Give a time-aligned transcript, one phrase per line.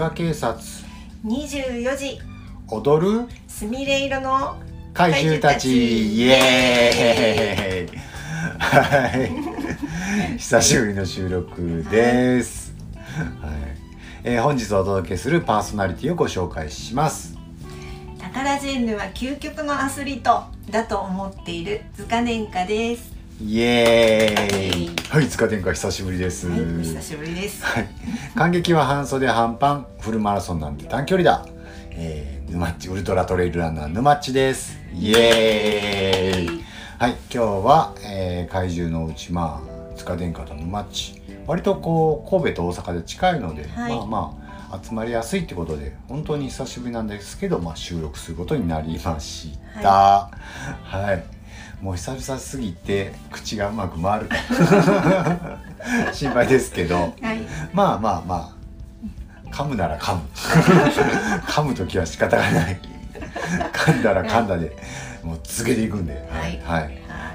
[0.00, 0.58] 塚警察。
[1.26, 2.18] 24時。
[2.68, 3.28] 踊る？
[3.46, 4.56] すみれ色の
[4.94, 6.14] 怪獣たち。
[6.16, 7.98] イエーイ。
[8.58, 10.38] はい。
[10.38, 12.74] 久しぶりの収録です、
[13.42, 13.52] はい。
[14.24, 17.36] えー本日お届けするパーソナリティをご紹介します。
[18.18, 23.12] タカラジェンヌは究極のアスリートだと思っている塚殿下です
[23.42, 24.90] イエーイ。
[25.08, 27.64] はい塚天下久しぶりです、はい、お久しぶりです。
[27.64, 27.88] はい、
[28.34, 31.46] 感激は半袖半パンフルマラソンなんて短距離だ、
[31.92, 34.78] えー、沼っちウルトラトレイルランナー沼っちです。
[34.92, 36.64] イエーイ。
[36.98, 41.22] はい今日は、えー怪獣のうちまあ塚殿下と沼っち。
[41.46, 43.96] 割とこう神戸と大阪で近いので、はい。
[43.96, 44.36] まあま
[44.70, 50.30] あ集まりやすいってことで本当に久しぶりなんですけど、まあ、収録することになりました。
[50.84, 51.24] はい、
[51.80, 54.26] もう久々すぎて口がうまく回る。
[54.26, 54.36] か
[56.12, 56.96] 心配ですけど。
[56.96, 57.40] はい。
[57.72, 58.60] まあまあまあ。
[59.50, 60.22] 噛むなら噛む。
[61.46, 62.80] 噛む時は仕方がない。
[63.72, 64.76] 噛んだら噛んだで
[65.22, 66.60] もう続けていくんで、はい。
[66.64, 66.82] はい。
[66.82, 66.88] は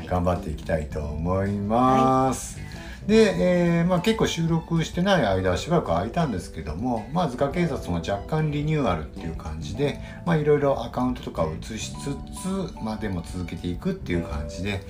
[0.03, 0.07] い。
[0.07, 2.59] 頑張っていきたいと思います。
[3.07, 3.35] で、
[3.79, 14.81] えーまあ、結構収録してない間はしばらく空いたんですけども、まあ、図鑑警察も若干リニューアルっていう感じでいろいろアカウントとかを移しつつ、まあ、でも続けていくっていう感じで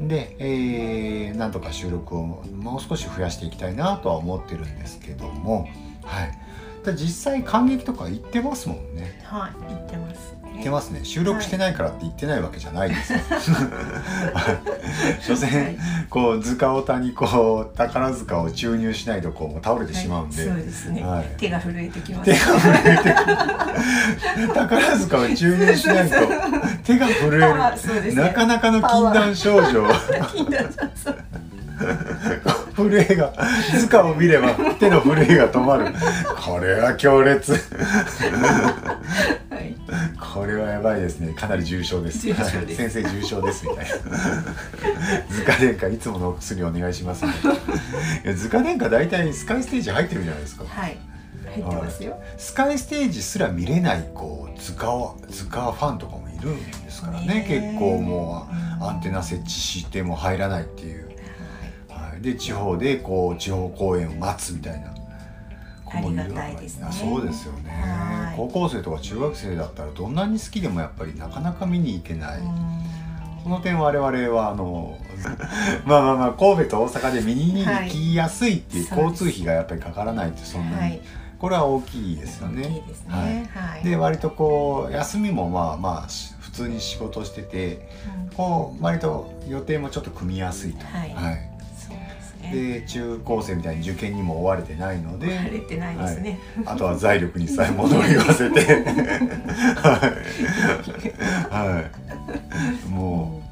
[0.00, 5.68] で、えーなんとか収録をもう少し増やしていきたいなとは思ってるんですけども、
[6.90, 9.20] 実際感激とか行ってますもんね。
[9.24, 11.00] はい言ってます言ってますね。
[11.04, 13.18] 収録してないからって言ってないわけじゃないですよ。
[15.20, 15.78] 所詮、はい。
[16.10, 21.34] こう塚尾田にこう宝塚を注入しないとこう倒れてしまうんで、はい、そうですね、はい。
[21.38, 22.30] 手が震えてきます。
[22.30, 26.16] 手が震えて 宝塚を注入しないと
[26.84, 28.22] 手が震える、あそうですね。
[28.22, 29.86] なかなかの禁断症状。
[30.34, 31.21] 禁断症状
[32.88, 33.32] 震えが
[33.80, 35.92] 塚を見れば手の震えが止まる。
[36.44, 37.52] これは強烈。
[37.52, 37.58] は
[39.58, 39.74] い。
[40.34, 41.34] これはやばいですね。
[41.34, 42.20] かなり重症です。
[42.20, 43.92] 先生重症ですみたいな。
[45.34, 47.24] 塚殿下いつものお薬お願いします。
[47.24, 47.56] みたいない
[48.24, 50.64] や塚殿下大体スカイステージ入ってるじゃないですか。
[50.66, 50.98] はい。
[51.44, 52.20] 入ってますよ。
[52.38, 57.44] スカイステージすら見れないこう図鑑図鑑ファンとかもいるんですからね。
[57.46, 61.11] 結構もううんアンテナ設置しても入らないっていう、はい、
[62.22, 64.92] で地方でこう地方公演を待つみたいな。
[66.00, 66.86] 子もるありがたいですね。
[66.88, 67.70] あそうですよね。
[67.70, 68.36] はい。
[68.36, 72.82] 高校生とか中学生だったらどんなに好きでもやっぱりなかなか見に行けない、うん。
[73.42, 74.98] その点我々はあの
[75.84, 79.04] まあまあまあ神戸と大阪で見に行きやすいっていうはい。
[79.04, 81.00] 交通費がやっぱりかからないってそんなに、はい。
[81.38, 82.82] これは大きいですよね。
[82.86, 83.50] ですね。
[83.52, 83.84] はい。
[83.84, 87.88] で割とこう休みもまあまあし普通に仕事してて
[88.28, 88.36] うん。
[88.36, 90.86] こう割と予定もちょっと組みやすいと。
[90.86, 91.10] はい。
[91.10, 91.51] はい
[92.52, 98.60] で中高生みたいに受験にも追われてないので晴れてないですね、あとは財力にさえ戻り合わせて。
[99.80, 100.00] は
[101.50, 101.84] い、は
[102.86, 103.42] い、も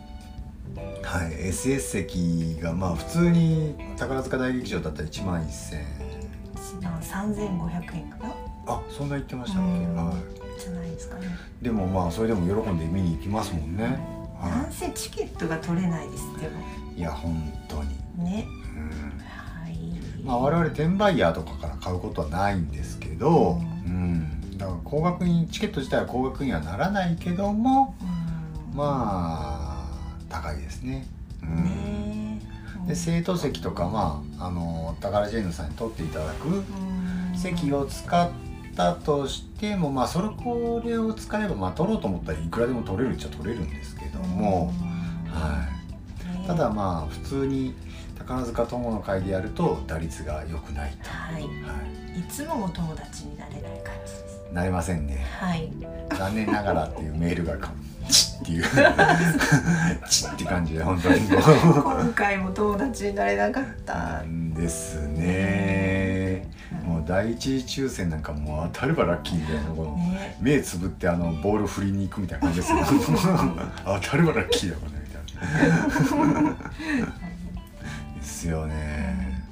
[0.77, 6.11] う、はい、SS 席がまあ普通に宝塚大劇場だったら1万1000円
[7.03, 8.34] 三千五百円かな。
[8.67, 9.97] あそんな言ってましたっけ、うん。
[9.97, 10.61] はい。
[10.61, 11.27] じゃないですかね。
[11.62, 13.99] でもまあそれでも喜んで見に行きますもんね。
[14.41, 16.61] なんはせチケットが取れないですでも。
[16.97, 18.25] い、いや本当に。
[18.25, 18.47] ね
[20.25, 28.76] まあ我々転売ヤーとかから買うことはないんですけど、ううん、だから高額にチケット自体は高額にはならないけども、うん。
[28.76, 31.06] まあ高いですね。
[31.42, 31.64] うん。
[31.64, 32.41] ね
[32.86, 36.64] で生徒席とかまああの宝ジェーヌさんに取っていただくうん。
[37.37, 38.31] 席を使っ
[38.76, 44.72] たとしてもまあそれこれを使えばまあ取ろうと思ったらいくらでも取れるっちゃ取れるんですけども。
[45.26, 46.37] はい。
[46.41, 47.75] ねただまあ普通に
[48.20, 51.42] 宝塚友の会でやると打率が良くないと、はい。
[51.42, 52.22] はい。
[52.28, 54.41] つもお友達になれない感じです。
[54.50, 55.25] い、なれませんね。
[55.38, 55.72] はい。
[56.16, 57.72] 残念ながらっていうメールがか
[58.08, 58.64] チッっていう。
[60.08, 61.36] チッって感じで本当にこ
[61.82, 63.94] 今回も友達になれなかっうた。
[63.94, 66.49] なんですね。
[66.84, 70.37] もう第一次抽選なんかもう当たればラッキーみたいなこのね。
[70.40, 72.78] 目つぶってあのボール振りに行くみたいな感じですよ
[73.84, 76.56] 当たればラッキーだもんねみたいな
[78.40, 79.44] ですよね。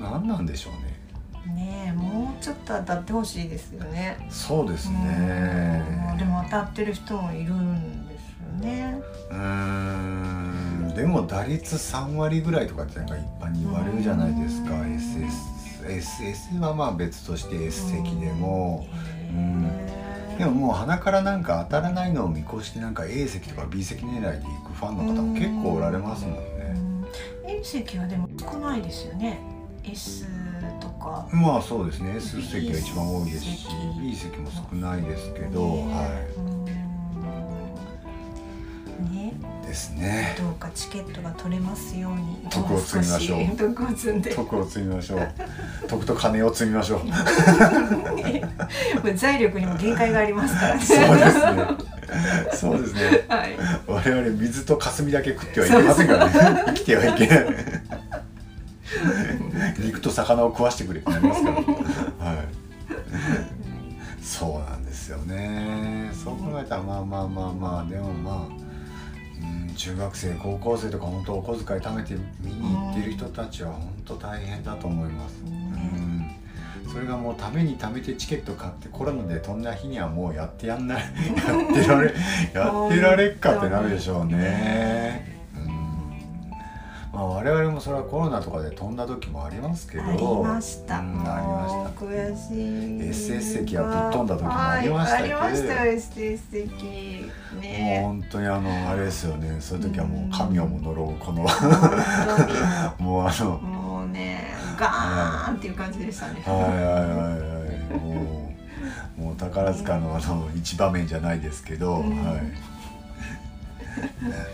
[0.00, 0.96] 何なんでしょうね。
[1.54, 4.16] ねえもうちょっと当たってほしいですよね。
[4.30, 5.84] そうですね。
[6.12, 9.02] うんでも当たってる人もいるんですよね。
[9.30, 10.94] うーん。
[10.96, 14.72] でも打率3割ぐらいとかってなんか一般に言われるじゃないですか。
[14.72, 14.96] うん。
[14.96, 18.86] SS, SS はまあ別として S 席でも。
[19.30, 19.70] うん。
[20.38, 26.55] でももう鼻からなんか当たらないのを見越してなんか A 席とか B 席狙いで行くファンの方も結構おられますもんね
[27.98, 29.40] はでも少ないですよね。
[29.84, 30.26] S
[30.80, 31.28] とか。
[31.32, 32.16] まあそうですね。
[32.16, 33.68] S 席が一番多いですし
[34.00, 36.55] B 席も少ないですけど、ねはう
[39.76, 40.34] ですね。
[40.38, 42.38] どうかチケットが取れますように。
[42.50, 43.40] 徳を積みましょう。
[43.56, 44.34] 徳を積んで。
[44.34, 45.28] 徳を積みましょう。
[45.86, 47.02] 徳と金を積みましょ
[49.04, 49.06] う。
[49.14, 50.80] 財力にも限界がありますからね。
[50.82, 51.42] そうですね。
[52.54, 53.24] そうですね。
[53.28, 53.54] はい。
[53.86, 56.32] 我々水と霞だけ食ってはいけませんからね。
[56.68, 57.46] 生きてはいけない。
[59.78, 61.56] 肉と魚を食わしてくれってなりますから。
[61.56, 61.66] はい。
[64.22, 66.10] そうなんですよね。
[66.24, 68.65] そう考えたらまあまあまあまあでもまあうん
[69.76, 76.90] 中学生高校生とか本当お小遣い貯めて見に行ってる人たちは本当大変だと思います、うん。
[76.90, 82.14] それがもうために貯めてチケット買ってコロナで飛んだ日にはもうやってやんないやってられ
[82.54, 85.35] やってられっかってなるでしょうね。
[87.16, 90.04] うんまあ我々もそれはコロナとかで飛んだ時もありますけど。
[90.04, 91.00] ありました。
[91.00, 92.04] うんありました。
[92.04, 93.34] 悔しい。
[93.34, 95.36] SS 席はぶっ飛んだ時もありましたけど。
[95.36, 95.74] はいありました
[96.20, 96.84] SS 席。
[97.54, 98.00] もうね。
[98.02, 99.60] 本当にあのあれですよね。
[99.60, 101.42] そういう時はもう神をも呪うこの。
[102.98, 103.60] もうあの。
[103.62, 104.44] にもうね、
[104.78, 106.42] ガーンっていう感じでしたね。
[106.44, 106.80] はいはいはい。
[106.80, 108.48] はいも
[109.18, 112.24] うもう宝塚のあの一場面じゃないですけど、うん。
[112.24, 112.40] はい。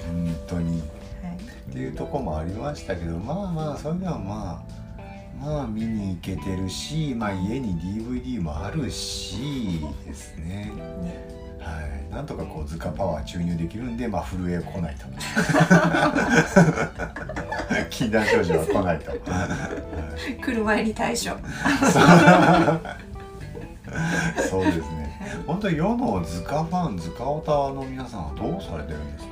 [0.06, 0.80] 本当に。
[0.80, 1.01] はい
[1.72, 4.62] っていうとこもありましたけどまあまあそれではま
[5.40, 10.70] あまあ見に行けてるし、まあ、家に DVD もあるしですね。
[11.02, 11.26] ね
[11.58, 11.80] は
[12.10, 12.14] い。
[12.14, 15.06] なんとかこう図鑑パワー注入できるんでまあ震え来ないと
[17.88, 19.16] 禁断症状は来ないと、は
[20.28, 20.34] い。
[20.42, 21.20] 来る前に対処。
[24.48, 24.64] そう。
[24.66, 25.42] ですね。
[25.46, 29.31] 本当に世の図鑑ファン図鑑オタの皆さんはどうされてるんですか？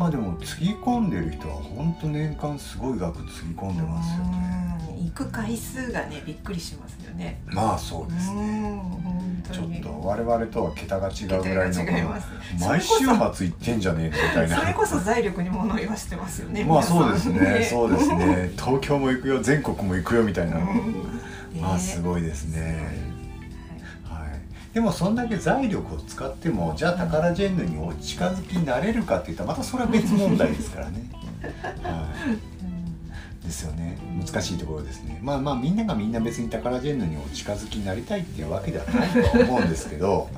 [0.00, 4.64] まあでもつぎ込んでる人は本当年間すごい額つぎ込んでますよね。
[4.94, 7.42] うん行く回数がねびっくりしますよね。
[7.46, 8.82] まあそうですうね。
[9.52, 9.80] ちょっに。
[9.82, 11.84] と我々とは桁が違うぐらいの
[12.60, 14.58] 毎週末行ってんじゃねえのみたいな。
[14.60, 16.64] それこそ財力に物言わしてますよね。
[16.68, 17.66] まあそうですね。
[17.68, 18.52] そうですね。
[18.56, 20.56] 東京も行くよ、全国も行くよみたいな。
[20.58, 21.20] うん
[21.60, 23.09] まあすごいですね。
[24.72, 31.10] でもそんだけ財力を使ってもじゃあタカラジェンヌにお近づきになれるかって言ったらまたそれは別問題ですからね。
[31.82, 32.12] は
[33.42, 33.44] い。
[33.44, 40.28] ですよね難しいところですねまあまあみんながみんな別にタカラジェンヌにお近づきになりたいっていうわけではないとは思うんですけど、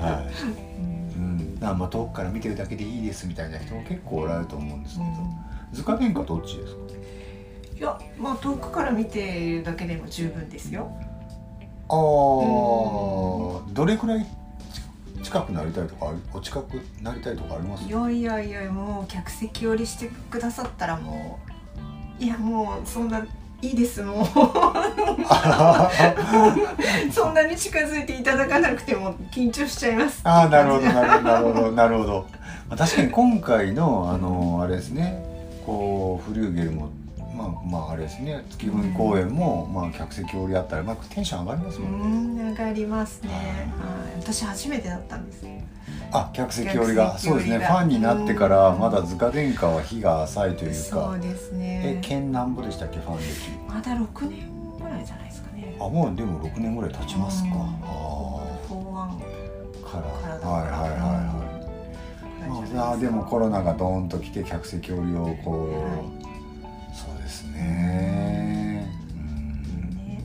[0.00, 5.06] はいうん、だからまあ遠くから見てるだけでいいですみたいな人も結構おられると思うんですけど
[5.72, 6.80] 図鑑殿下どっちですか？
[7.78, 10.90] いやまあ遠くから見てるだけでも十分ですよ。
[11.88, 13.72] あー。
[13.74, 14.26] どれくらい
[15.22, 17.84] 近くなりたいとかお近くなりたいとかあります？
[17.86, 21.38] いやいやいやもう客席寄りしてくださったらも
[22.20, 23.18] ういやもうそんな
[23.62, 24.26] いいですもう。
[27.12, 30.20] そんなに近づいていただかなくても緊張しちゃいます。
[30.24, 32.26] ああなるほどなるほどなるほどなるほど、
[32.68, 35.24] まあ、確かに今回のあのあれですね。
[35.64, 36.90] こうフリューゲルも
[37.36, 38.42] まあまああれですね。
[38.48, 43.28] 月組公演も、まあ、客席折りあったら、まあ、テンション上がりますうもんね、ん上がりますね。
[43.30, 44.20] はい。
[44.20, 45.46] 私初めてだったんです。
[46.12, 47.18] あ客席折りが。
[47.18, 47.58] そうですね。
[47.58, 50.76] ファンになってからまだ塚殿下は日が浅いというか。
[50.76, 51.98] そうですえね。
[52.00, 53.24] 県なんぼでしたっけファン歴。
[53.68, 55.76] まだ六年ぐらいじゃないですかね。
[55.78, 57.60] あもうでも6年ぐらい経ちますか、うん。
[57.60, 57.66] あ
[58.64, 60.02] あから。
[60.02, 61.00] からはいはいはい
[62.50, 66.25] はい、まあ、でもコロナがドーンと来て客席折りをこう、はい
[67.56, 70.22] ねうんね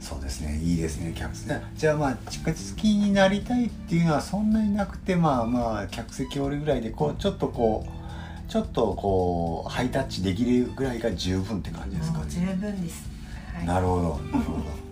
[0.00, 1.34] そうですねいいですね客。
[1.34, 12.24] 席じゃあまあ近づきになりたいっていうのはそんなになくてまあまあ客席折りぐらいでこうちょっとこうちょっとこうハイタッチできるぐらいが十分って感じですかね。
[12.28, 13.08] 十分です。
[13.54, 13.66] はい。
[13.66, 14.90] なるほどなるほど。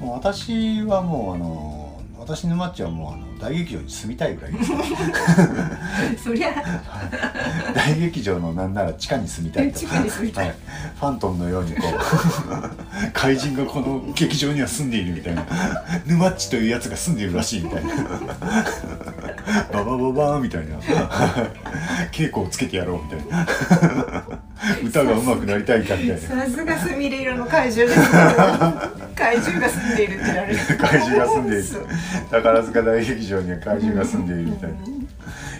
[0.06, 1.83] もう私はもうあの
[2.24, 4.84] 私のマッチはもうあの大劇場に住みたいぐらいですから
[6.16, 6.54] そりゃ。
[7.76, 9.78] 大劇場のなんなら地下に住みたいと。
[9.78, 10.46] 地下に住みたい。
[10.46, 10.56] はい、
[10.98, 15.44] ファントムのようにこう 怪人がこの劇場には住んでいるみたいな。
[16.06, 17.92] ヌマッチというやつが住んでいるらしいみたいな。
[19.70, 20.78] ババババーンみたいな。
[22.10, 23.46] 稽古をつけてやろうみたいな。
[24.82, 26.46] 歌が上手くなりたいかみたいな。
[26.46, 29.03] さすがスミレ色の怪獣です、ね。
[29.24, 30.56] 怪獣が住んでいるってなる。
[30.78, 31.64] 怪獣が住んでいる
[32.30, 34.76] 宝塚大劇場には怪獣が住んでいるみたいな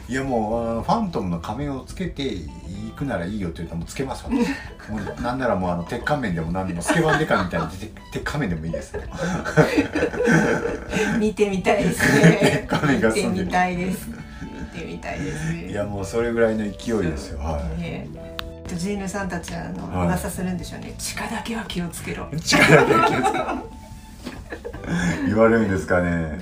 [0.06, 8.94] いやもうファントムの仮面をつけて行くならいいよって言ったらもうつけますわもうなんならもうあの鉄仮面でも何でもスケバンデカみたいに鉄鉄仮面でもいいです
[11.18, 12.66] 見てみたいですね。
[12.68, 14.09] 画面が見て住んでるみたいです。
[14.75, 15.71] 見てみたいですね。
[15.71, 18.33] いやもうそれぐらいの勢いですよはいねと
[18.66, 20.06] ジーヌさんたちはあの、はい。
[20.09, 20.94] 噂するんでしょうね。
[20.99, 22.28] 地下だけは気をつけろ。
[22.37, 23.38] 力だけ気をつけ
[25.26, 26.38] 言われるんですかね。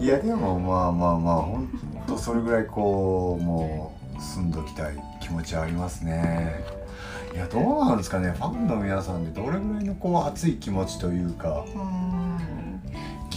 [0.00, 1.68] いやでもまあまあまあほん
[2.06, 6.64] とそれぐらいこうもう住んどきたい気持ちはありますね。
[7.34, 8.30] いやどうなんですかね。
[8.32, 11.64] ファンの皆さんでどれぐらいのこう熱い気持ちというか。
[11.74, 12.71] うん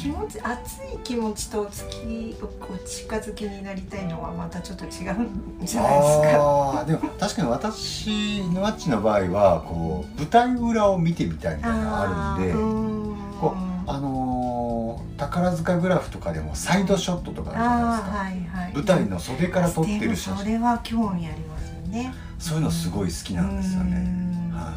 [0.06, 6.86] 気持ち熱い気持ちとお付きお近づきになりたいのはまたちょっと違うんじゃないですか？
[6.86, 18.74] でも確かに私のワッチの場合はこう舞台裏を見てみたいみたいなのがあるんでうんこうあのー宝塚グラフとかでもサイドショットとかあるじゃないですか、はいはい。
[18.74, 22.14] 舞台の袖から撮ってる写真それは興味ありますよね。
[22.38, 23.96] そういうのすごい好きなんですよね。
[23.96, 24.56] うん。
[24.56, 24.74] は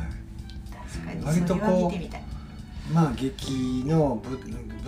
[0.94, 4.38] 確かに割とこうまあ劇のぶ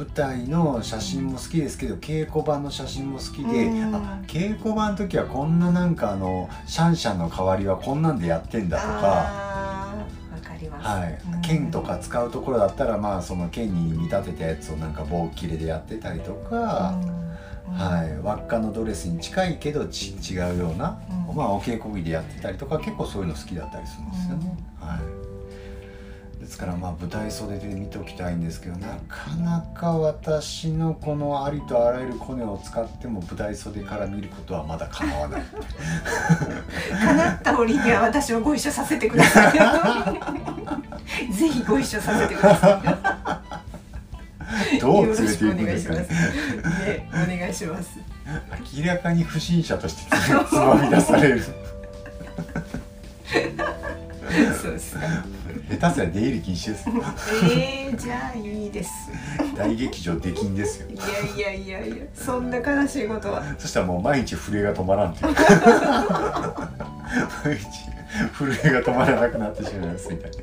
[0.01, 3.95] 舞台の写真も好きですけど稽古場の写真も好きで、うん。
[3.95, 9.01] あ稽古場の時はこんななんかあのシャンシャンの代わりはこんなんでやってんだとか。
[9.03, 10.89] あーわかります。
[10.89, 11.19] はい。
[11.35, 16.99] うん、剣とか使うところだったらまあその剣に見立てたやつをなんか棒切れでやってたりとか、
[17.69, 17.75] うん。
[17.75, 21.37] はい、輪っかのドレスに近いけどち違うような、うん。
[21.37, 25.01] まあお稽古着でやってたりとか結構そういうの好きだったりするんですよね、はい、
[26.51, 35.43] ですからまあ舞台袖で見ておきたいんですけどなかなか私のこのありとあらゆるコネを使っても舞台袖から見ることはまだ叶わない。
[36.91, 39.53] 叶った折には私をご一緒させてください。
[41.33, 43.41] ぜひご一緒させてくださ
[44.75, 44.81] い。
[44.81, 47.09] どう連れていくんですかね。
[47.13, 47.91] お願いします。
[48.77, 51.45] 明らかに不審者としてつ つまみ出される。
[54.61, 55.01] そうですか
[55.79, 56.95] 下手すりゃ出入り禁止ですよ。
[57.45, 58.91] えー、じゃあいいです。
[59.57, 60.89] 大劇場出禁ですよ。
[60.91, 60.97] い
[61.39, 63.43] やいやいやいやそんな悲しいことは。
[63.59, 65.35] そしたらもう毎日震えが止まらんっていう。
[67.45, 67.67] 毎日
[68.37, 70.37] 震えが止まらなくなってしまいますみたいな。
[70.37, 70.43] う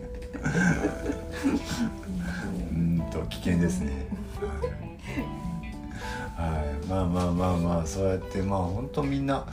[2.73, 3.91] ーんと危険ですね
[6.37, 6.87] はい。
[6.87, 7.85] まあまあまあまあ。
[7.85, 9.45] そうやってまあ本当みんな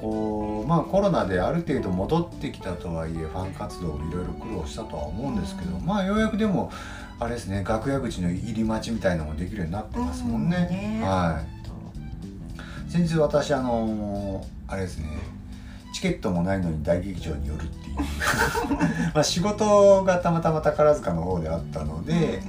[0.00, 6.70] こうまあコロナである程度戻ってきたとはいえファン活動いろいろ苦労したとは思うんですけどまあようやくでも
[7.18, 10.68] あれですね楽屋口の入り待ちみたいなのもできるようになってますもんね。
[10.70, 11.02] うんね。
[11.02, 11.56] はい。
[12.90, 15.06] 先日私あのあれですね
[15.96, 17.96] チケットもないのに大劇場に寄るっていう。
[19.14, 22.42] まあ仕事がたまたま宝塚の方であったので、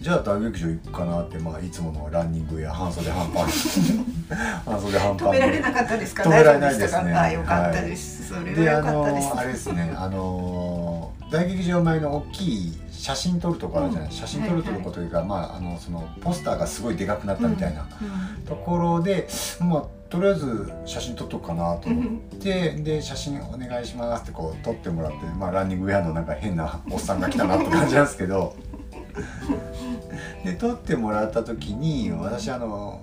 [0.00, 3.48] じゃあ大劇場行くかなって、まあ、いつものランニングや半袖半パン。
[4.64, 6.22] 半袖半パン止められなかったですか？
[6.22, 7.12] 止められないですね。
[7.12, 9.28] あよかったです、それであはよかったです。
[9.34, 9.92] のあれですね。
[9.96, 14.14] あの大劇場前の大きい写真撮るとこあるじゃない、うん。
[14.14, 17.88] 写真撮るとこというか、まああのそのポスターがすごいでかくなったみたいな。
[18.00, 18.44] うん。
[18.44, 19.26] ところで、
[19.58, 28.54] まあとりあえず写真撮っとくかなと思って、で写真お願いしますってこう撮ってもらって、まあ、ランニングウェアのなんか変なおっさんが来たなって感じなんですけど。
[30.44, 33.00] で撮ってもらった時に私あの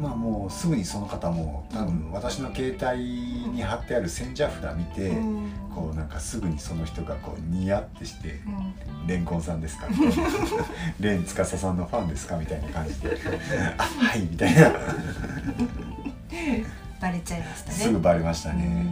[0.00, 3.02] まあもうすぐにその方も多分私の携帯
[3.50, 10.14] に貼ってある千社札見て、うんこうなんかすぐにその人がこうニヤってしてうん「レンコンさんですか?」みたいな
[10.98, 13.16] 「レン司さんのファンですか?」みたいな感じで
[13.78, 14.72] 「あはい」みたいな
[17.00, 18.84] バレちゃいましたねすぐバレましたうね。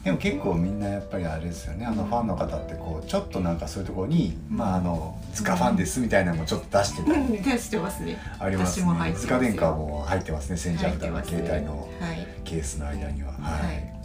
[0.00, 1.84] んでも結構みんなやっぱりあれですよね。
[1.84, 8.16] あのファンの方ってこうちょっとなんかそういうところに「まああの塚ファンです」みたいなのもちょっと出してたり出してますね。
[8.38, 9.14] ありますね。
[9.14, 10.56] 塚殿下も入ってますね。
[10.56, 13.32] 千社札の携帯のはい、ケースの間には。
[13.32, 13.99] はい、はい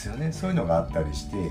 [0.00, 0.32] ですよね。
[0.32, 1.50] そういうのがあったりしてうん。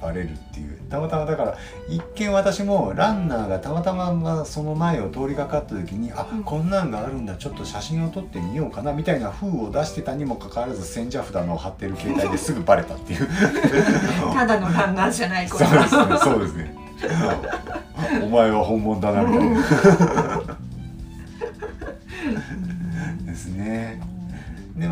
[0.00, 0.78] バレるっていう。
[0.88, 1.56] たまたまだから
[1.88, 6.44] 一見私もランナーがたまたまその前を通りかかった時にあ、うん。
[6.44, 7.34] こんなんがあるんだ。
[7.36, 13.28] ちょっと写真を撮ってみようかなみたいな風を出してたにもかかわらず千社札の貼ってる携帯で すぐバレたっていう。
[14.32, 16.18] ただのランナーじゃないこそうれですね。
[16.18, 16.82] そうですね。
[18.22, 20.41] お前は本物だなみたいな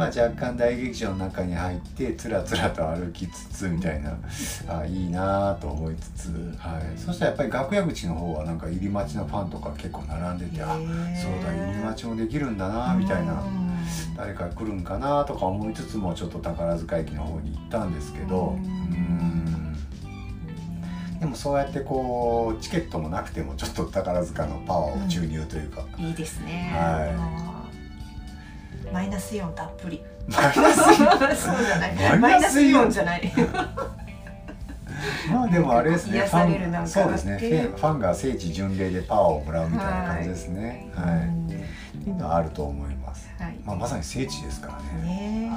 [0.01, 4.17] まあ若干大劇場の中に入ってつらつらと歩きつつみたいな。
[4.67, 10.85] あいいなと思いつつ、はい、そしたらやっぱり楽屋口の方はなんか入り待ちのファンとか結構並んでてあそう
[11.45, 13.61] だ入り待ちもできるんだなみたいなうん
[14.17, 18.65] 誰か来るんかなとか思いつつもちょっと宝塚駅の方に行ったんですけどうん。
[18.65, 18.67] う
[21.17, 21.21] ん。
[21.21, 27.60] でもそうやってこうチケットもなくてもちょっと宝塚のパワーを注入というか、いいですね、はいい
[28.93, 30.03] マイナスイオンたっぷり。
[30.29, 32.19] マイナスそうじゃない。
[32.19, 32.91] マイナスイオン。
[32.91, 33.33] じゃない。
[35.33, 36.27] まあでもあれですね。
[36.87, 40.91] そうですねファンが聖地巡礼でパワーをもらうみたいな感じですね。
[40.95, 41.51] はい、うん
[42.01, 43.57] っていうのはあると思います、はい。
[43.65, 45.49] まあ、まさに聖地ですからね。
[45.49, 45.53] ね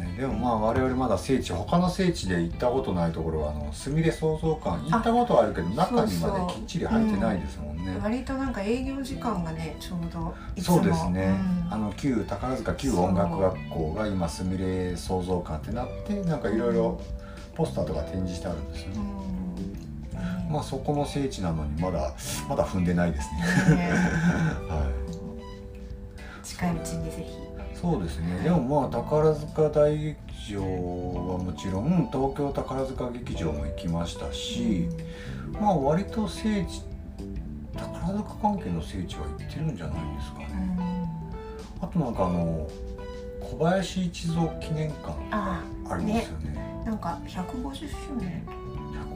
[0.00, 7.98] ねでもまあ我々まだ聖地他の聖地で行ったことないところはあのすみれ創造館行ったことはあるけど中にまできっちり入ってないですもんね。
[8.02, 10.76] 割となんか営業時間がねちょうどいつも。
[10.76, 11.36] そうですね、
[11.66, 11.72] うん。
[11.72, 17.00] あの旧宝塚旧音楽学校が今すみれ創造館ってなってなんかいろいろ
[17.54, 19.00] ポスターとか展示してあるんですよね、
[20.46, 20.52] うん。
[20.52, 22.14] まあそこの聖地なのにまだ
[22.48, 23.28] まだ踏んでないです
[23.70, 23.76] ね。
[23.76, 23.90] ね。
[24.68, 24.90] は
[26.42, 27.45] 近いうちにぜひ。
[27.45, 27.45] い
[27.80, 28.40] そうですね。
[28.42, 30.16] でもまあ宝塚大劇
[30.54, 34.88] 場はもちろん東京宝塚劇場も行きましたし、
[35.60, 36.82] まあ割と聖地
[37.76, 41.08] 宝塚関係の聖地は行ってるんじゃないですかうね、ん。
[41.82, 42.66] あとなんかあの
[43.40, 46.82] 小林一三記念館あありますよね。
[46.84, 47.88] なんか150周
[48.20, 48.46] 年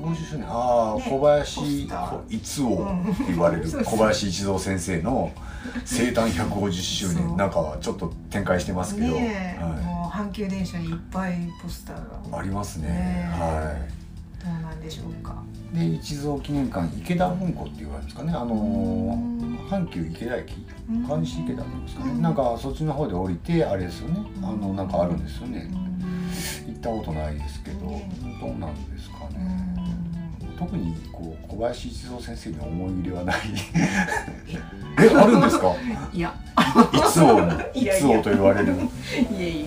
[0.00, 1.04] 150周年ああ、ね。
[1.09, 2.21] 小林ポスター。
[2.28, 5.30] 一王って言われる小林一三先生の
[5.85, 7.37] 生誕150周年。
[7.37, 12.38] なんかちょっと展開してますけど、ねえ、はもう阪急電車にいっぱいポスターい、が。
[12.38, 12.88] ありますね。
[12.88, 13.40] ねえ。
[13.40, 13.75] は
[14.42, 15.35] どうなんでしょうか。
[15.75, 18.33] いで一三記念館池田文庫って言われるんですかね。
[18.33, 19.40] あのー
[19.71, 20.66] 阪急池田駅。
[20.88, 21.07] うん。
[21.07, 22.23] 川西池田なんですかね、うん。
[22.23, 24.21] なんかそっちの方で降りてあれですよね。
[24.42, 25.71] あのなんかあるんですよね。
[26.66, 27.87] 行ったことないですけど。
[27.87, 29.00] ねどうなんです
[30.61, 33.37] 特にこう小林一三先生に思い入れはない。
[34.47, 35.73] えあるんですか？
[36.12, 36.35] いや。
[36.93, 38.75] いつ王のいつ王と言われる。
[38.75, 38.76] い
[39.43, 39.67] えい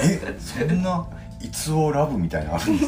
[0.00, 1.06] えそんな
[1.40, 2.78] いつ王ラブみたいなのあるん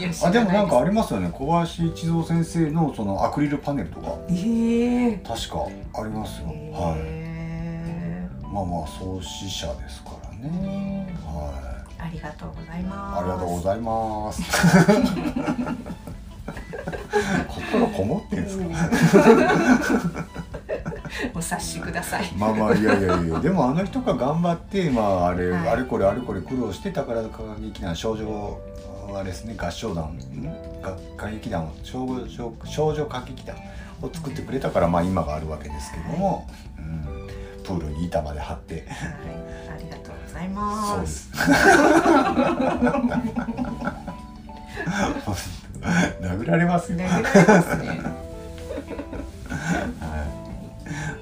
[0.00, 0.28] ですか？
[0.28, 1.30] あでもなんかありますよね。
[1.32, 4.16] 小林一三先生のそのアクリルパネルとか。
[4.28, 5.12] ええ。
[5.18, 6.98] 確かありますよ、はい。
[6.98, 11.14] えまあまあ創始者ですからね。
[11.24, 11.52] は
[12.00, 12.02] い。
[12.02, 13.20] ーありがとうございます。
[13.20, 14.42] ありがとうございます
[17.48, 18.64] 心こもってんですか？
[21.34, 22.30] お察しください。
[22.36, 23.40] まあまあいやいやいや。
[23.40, 25.68] でもあの人が頑張ってまああれ、はい。
[25.70, 28.58] あれこれあれこれ苦労して宝塚歌劇団少女
[29.14, 30.18] あれですね合唱団
[31.16, 32.26] 歌劇団を少女
[32.64, 33.56] 少女歌劇団
[34.02, 36.46] を作ってくれたからまあ今があるわけですけども、
[36.78, 37.04] うん、
[37.64, 38.74] プールに板まで張って。
[38.74, 38.84] はい。
[39.74, 40.54] ありがとうございそう
[40.96, 41.30] まです
[45.34, 45.57] す
[46.28, 47.88] 殴られますよ、殴られますね。
[49.48, 50.26] は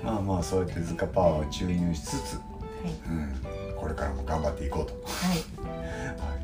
[0.03, 2.41] い、まあまあそうやって図鑑パワーを注入しつつ、は
[2.85, 2.93] い。
[3.09, 5.39] うん、これからも頑張っていこうと、はい。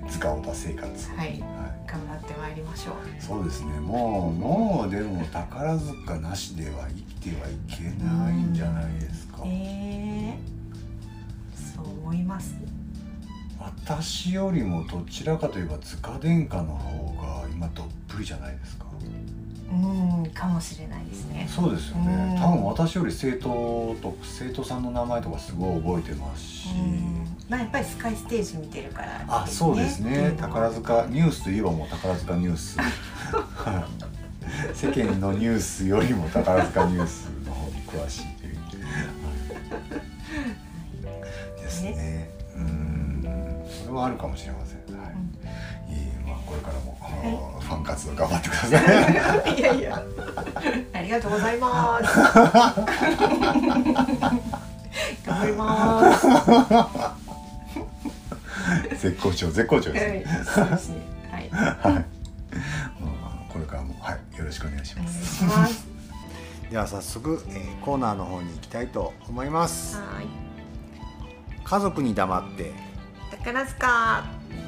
[0.02, 1.28] はい、図鑑オタ生活、はい。
[1.28, 1.40] はい、
[1.86, 2.94] 頑張ってまいりましょう。
[3.20, 3.80] そうですね。
[3.80, 10.38] もうもうでも宝塚なしでは生きてはいけないんじゃないですか、え。
[10.38, 12.54] ー、そう思います。
[13.64, 18.86] 私よりもどちらかといえば塚殿下の方が今どっぷりじゃないですか。
[19.72, 21.46] うんかもしれないですね。
[21.48, 22.06] そうですようん。
[22.06, 27.26] ね多分私より生徒と生徒さんの名前とかすごい覚えてますし、うん。
[27.48, 30.34] まあやっぱりスカイステージ見てるからあそうですね。
[30.38, 32.78] 宝塚ニュースといえばもう宝塚ニュース。
[32.78, 32.86] は
[33.88, 38.58] い世間のニュースよりも宝塚ニュースの方に詳しいという。
[41.56, 42.30] ですね。
[42.56, 43.24] うん。
[43.84, 45.12] それはあるかもしれません、はい。
[45.12, 45.71] いえいえまあ
[46.52, 49.58] これからも、あーファン活動頑張ってください。
[49.58, 49.62] い。
[49.62, 50.02] やいや。
[50.92, 52.04] ありがとうございます。
[55.24, 56.26] 頑張ります。
[59.00, 60.24] 絶好調絶好調ですはね、い。
[60.44, 60.96] そうですね。
[61.30, 61.48] はい。
[61.50, 62.02] はい、ま
[63.24, 65.06] あこれからもはいよろしくお願いしま
[65.66, 65.86] す
[66.70, 69.96] では早速、えーコーナーの方に行きたいと思います。
[69.96, 70.26] はい。
[71.64, 72.72] 家族に黙って。
[73.30, 74.24] 宝塚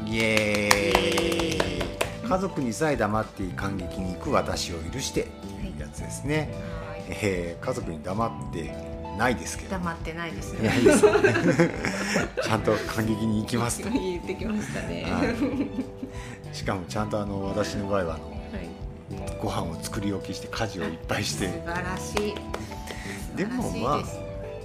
[0.07, 2.29] イエーイ。
[2.29, 6.51] 家族にさえ黙って感激に行く私を許してっていうやつですね、
[6.89, 8.75] はいえー家族に黙って
[9.19, 9.71] ないですけど。
[9.71, 10.73] 黙ってないですね。
[12.43, 15.05] ちゃんと感激に行きますと、言ってきましたね。
[15.05, 15.23] は
[16.53, 19.39] い、しかもちゃんとあの私の場合はあのはい。
[19.41, 21.47] ご飯を作り置きして家事をいっぱいして。
[21.47, 23.37] 素晴らしい。
[23.37, 24.03] でもまあ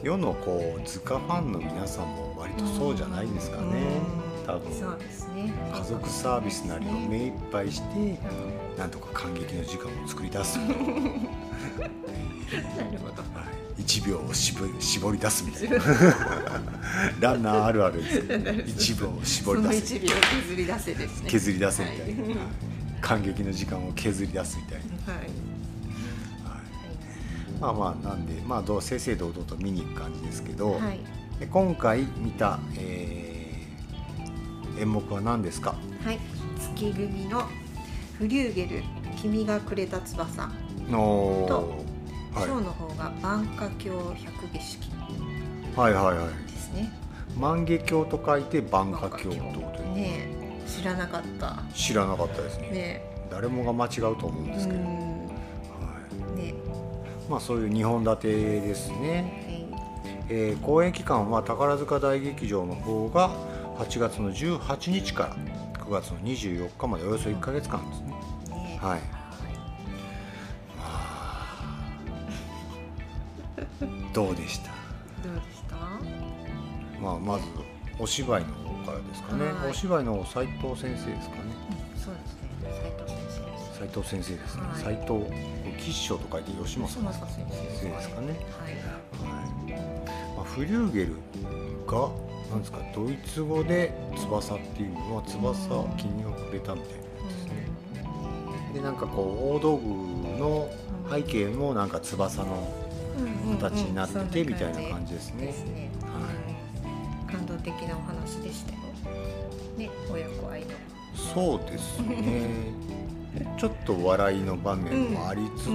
[0.01, 3.63] 世のこう塚ファンの皆さんも割とそうじゃないですかね。
[4.23, 4.73] うん多分。
[4.73, 5.53] そうですね。
[5.73, 8.17] 家族サービスなりを目いっぱいしてうん。
[8.77, 10.57] なんとか感激の時間を作り出す。
[10.59, 10.73] なる
[12.99, 13.21] ほど。
[13.21, 13.45] は
[13.77, 13.81] い。
[13.81, 15.77] 1秒を絞り絞り出すみたいな。
[17.19, 22.29] ランナーあるあるです1 秒を絞りその出す1秒削り出せですね削り出せみたいな、はい。
[22.29, 22.37] はい。
[23.01, 25.23] 感激の時間を削り出すみたいな、はい。
[25.23, 25.31] はい、
[27.61, 30.99] まあまあなんでまあどう正々堂々と見に行く感じですけど、はい。
[31.39, 33.28] で今回見た、えー
[34.79, 35.75] 演目は何ですか？
[36.03, 36.19] はい。
[36.75, 37.43] 月組の
[38.17, 38.83] フリューゲル
[39.21, 40.49] 君がくれた翼。
[40.89, 41.83] のと
[42.33, 42.43] はい。
[42.43, 44.89] ショーの方が万華鏡百景色。
[45.75, 46.51] はいはいはい。
[46.51, 46.91] ですね。
[47.37, 49.95] 万華鏡と書いて万華鏡ってことでね。
[49.95, 51.63] ね知らなかった。
[51.73, 52.69] 知らなかったですね。
[52.71, 54.89] ね誰もが間違うと思うんうですけど、はい
[56.33, 56.35] ん。
[56.35, 56.53] ね
[57.29, 57.67] まあ、そうい。
[57.67, 59.45] う2本立てですね、
[60.29, 60.55] え。
[60.59, 63.31] ー公演期間は宝塚大劇場の方が
[63.79, 65.35] 8月の18日から
[65.85, 68.13] 9月の24日までおよそ1か月間ですね、
[68.81, 68.99] はい。
[68.99, 69.01] ね
[70.77, 70.97] は
[73.97, 74.71] いどうでした、
[75.23, 75.75] どうでした？
[77.01, 77.45] まあ、まず
[77.97, 79.69] お芝居の方からですかね、はい。
[79.69, 81.41] お芝居の斉藤先生ですかね。
[81.95, 82.49] そうですね。
[82.67, 83.77] 斉藤先生です。
[83.79, 84.81] 斉藤先生ですね、はい。
[84.81, 85.13] 斉藤
[85.77, 87.09] 吉祥と書いて吉本先生
[87.87, 88.27] ですかね。
[88.59, 88.73] はい。
[88.73, 89.31] は
[89.69, 89.79] い。
[90.35, 91.15] まあ、フリューゲル
[91.87, 92.09] が
[92.49, 96.99] なんですかドイツ語で翼っていうのは翼うん君がくれたみたいな。
[96.99, 97.67] ですね
[98.73, 100.69] でなんかこう大道具の
[101.11, 102.67] 背景もなんか翼の
[103.59, 105.53] 形になっててみたいな感じですね。
[107.31, 108.77] 感動的なお話でしたよ。
[109.77, 110.67] ね親子愛の。
[111.33, 112.49] そうですね。
[113.59, 115.67] ちょっと笑いの場面もありつつ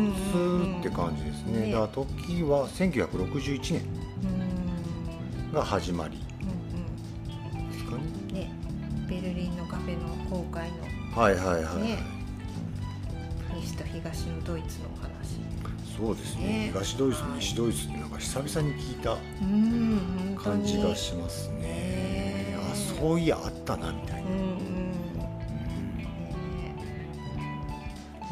[0.80, 1.66] って感じですね。
[1.66, 3.82] ねだから時は1961年
[4.24, 5.52] うん。
[5.54, 6.23] が始まり
[11.14, 11.98] はいはいはい、ね。
[13.54, 15.38] 西と東のドイツのお話。
[15.96, 16.42] そうですね。
[16.42, 16.70] ね。
[16.72, 19.16] 東ドイツ西ドイツってなんか久々に聞いた
[20.42, 21.58] 感じがしますね。
[21.58, 22.56] ね。
[22.72, 24.30] あそういやあったなみたいな、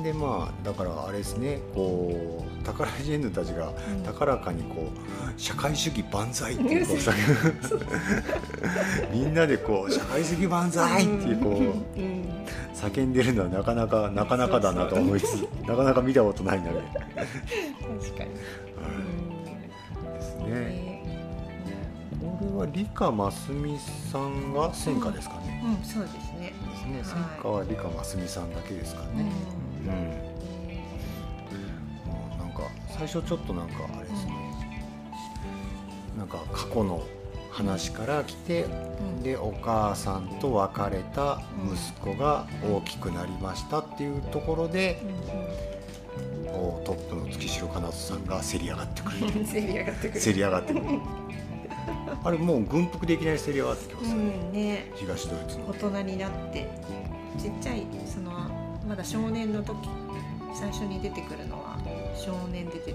[0.00, 3.74] でまあだからあれですねこう宝ジェンヌたちがん。
[4.04, 6.94] 高らかにこう社会主義万歳っていうこ
[9.12, 11.54] みんなでこう社会主義万歳っていうこう
[12.00, 12.28] うん
[12.74, 16.86] 叫んでるのはなかなかなかなかだなと思いつつなかなか見たことないんだけど、は
[18.00, 18.34] 確かに、い。
[20.14, 20.50] ですうん。
[20.50, 21.02] ねね。
[22.20, 23.78] これは理科真澄
[24.10, 25.84] さんが戦果ですかね、うん。
[25.84, 26.52] そうですね。
[26.70, 26.94] ですね。
[26.94, 29.08] はい戦果は理科真澄さんだけですかね、
[29.56, 29.92] うんも
[32.34, 34.32] うなんか最初ちょっとなんかあれですね、
[36.16, 37.02] なんか過去の
[37.50, 38.68] 話から来て、う
[39.20, 39.22] ん。
[39.22, 41.40] でお母さんと別れた
[41.72, 45.02] 息子が大きくなりましたっていうところで、
[46.48, 49.26] おトップの月城かなとさんがせり上がってくる。
[49.26, 50.20] うんせり上がってくる。
[50.20, 50.86] せり上がってくる。
[52.24, 54.92] あれもう軍服でいきなりせり上がってきますうよね、んね。
[54.94, 55.66] 東ドイツの。
[55.66, 56.68] 大人になって。
[57.38, 58.30] ちっちゃいその
[58.88, 59.88] まだ少年の時
[60.54, 61.78] 最初に出てくるのは
[62.16, 62.94] 少年出て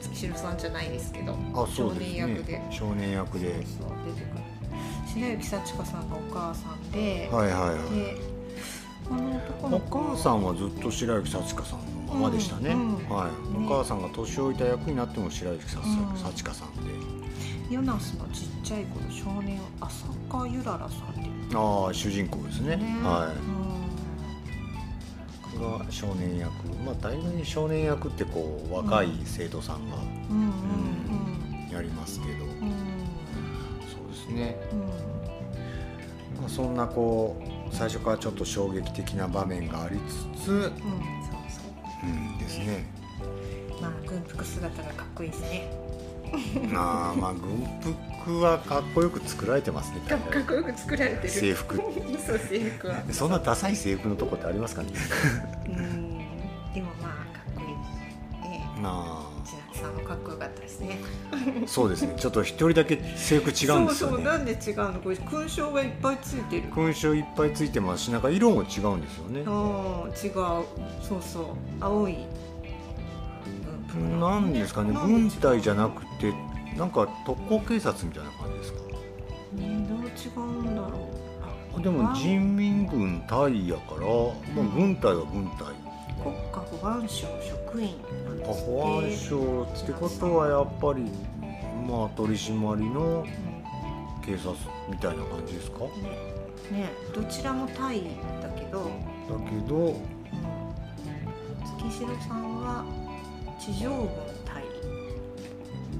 [0.00, 2.52] 月城さんじゃないですけどあそうです少年役で。
[2.52, 3.54] ね少年役で。
[3.54, 4.42] そう出てくる。
[5.12, 7.94] 白雪幸子さんがお母さんで、はいはいはい。
[7.96, 8.16] で
[9.08, 13.08] この男のお子母さんはずっと白雪幸子さんのままでしたね、うんうん。
[13.08, 13.66] はい、ね。
[13.66, 21.58] お母さんが年老いた役になっても白雪幸子さんで、ヨナスのちっちゃい頃少年浅香ゆららさんっていう。
[21.58, 22.76] ああ主人公ですね。
[23.02, 23.57] はうい
[25.56, 26.52] が少年役。
[26.84, 29.96] まあ大概少年役ってこう若い生徒さんが
[31.72, 32.44] やりますけど、
[33.86, 34.80] そうですね、うん。
[36.40, 39.98] まあ、そんなこう最初からちょっと衝撃的な場面があり
[40.36, 41.60] つつ、うんそうそ
[42.04, 42.06] う。
[42.06, 42.86] うんですね。
[43.80, 45.70] まあ軍服姿がかっこいいですね。
[45.70, 46.07] ま
[46.74, 47.66] あまあ軍
[48.24, 51.28] 服はかっこよく作られてますねかっこよく作られてる。
[51.28, 51.76] 制服。
[52.26, 53.02] そう制服は。
[53.10, 54.88] そんなダサい制服のとこってありますかね？
[55.66, 56.18] うん。
[56.74, 58.50] でもまあかっこいい。
[58.50, 60.98] ねな千夏さんもかっこよかったですね。
[61.32, 61.36] あ
[61.66, 62.14] そうですね。
[62.18, 63.94] ちょっと一人だけ制服違うんですよね。
[63.94, 65.00] そうそうなんで違うの？
[65.00, 66.64] これ勲章がいっぱいついてる。
[66.68, 69.40] 勲章いっぱいついてますしなんか色も違うんですよね。
[69.40, 70.32] うん違う。
[71.02, 71.44] そうそう。
[71.80, 72.26] 青いうん
[74.20, 76.32] なんですかね軍隊じゃなくて
[76.76, 78.78] なんか特攻警察みたいな感じですか？
[79.54, 81.08] ねどう違うんだろ
[81.76, 81.82] う。
[81.82, 85.74] でも人民軍隊やから、まあ、軍隊は軍隊。
[86.20, 91.04] 国家保安省職員なんです保安省ってことはやっぱり
[91.88, 93.24] まあ取り締まりの
[94.26, 94.52] 警察
[94.90, 95.84] みたいな感じですか？
[95.84, 95.88] ね
[96.72, 98.02] ねどちらもタイ
[98.42, 98.90] だけど、
[99.48, 99.94] けどうん、
[101.88, 102.84] 月城さんは
[103.58, 104.08] 地上軍
[104.44, 104.64] タイ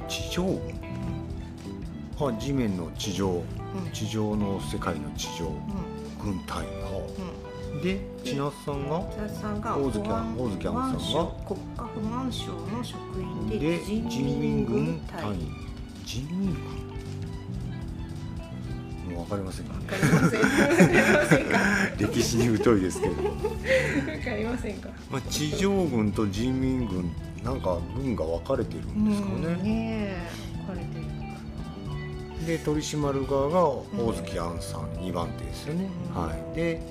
[0.09, 0.61] 地上軍？
[2.21, 3.29] あ地面の地上。
[3.31, 3.44] うん。
[3.92, 5.47] 地上の世界の地上。
[5.47, 5.51] う
[6.23, 6.64] 軍隊。
[7.83, 9.01] で千夏さんが？
[9.11, 10.99] 千夏さんが大月保安大月杏さんが
[11.47, 15.23] 国家保安省の職員でで人民軍隊。
[15.25, 15.33] わ
[16.05, 16.79] 人民軍？
[19.14, 21.44] もう分かりませんかかりませんわかりません。
[21.49, 21.59] か
[21.99, 24.88] 歴史に疎いですけれども、わかりませんか。
[25.11, 27.11] まあ、地上軍と人民軍
[27.49, 29.43] なんか軍が分かれてるんですかうん。
[29.43, 30.31] ね、ねえ。
[30.67, 36.23] 分かれてるで取り締まる側が大月杏さん2番手ですよね、うん。
[36.23, 36.55] はい。
[36.55, 36.83] で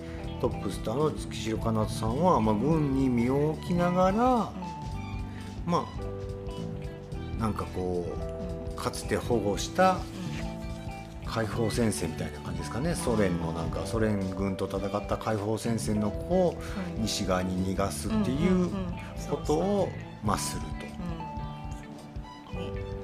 [0.42, 4.52] トップスターの月城かなとさんは、まあ、軍に身を置きながら
[5.66, 5.86] ま
[7.40, 8.06] あなんかこ
[8.74, 9.98] うかつて保護した
[11.26, 12.96] 解放戦線みたいな感じですかね。
[12.96, 16.62] ソ連のなんかソ連軍と戦った解放戦線の子を
[16.98, 18.72] 西側に逃がすっていう。
[19.30, 19.90] ことを
[20.24, 20.68] まあすると。
[20.68, 20.78] うん
[22.58, 22.98] ね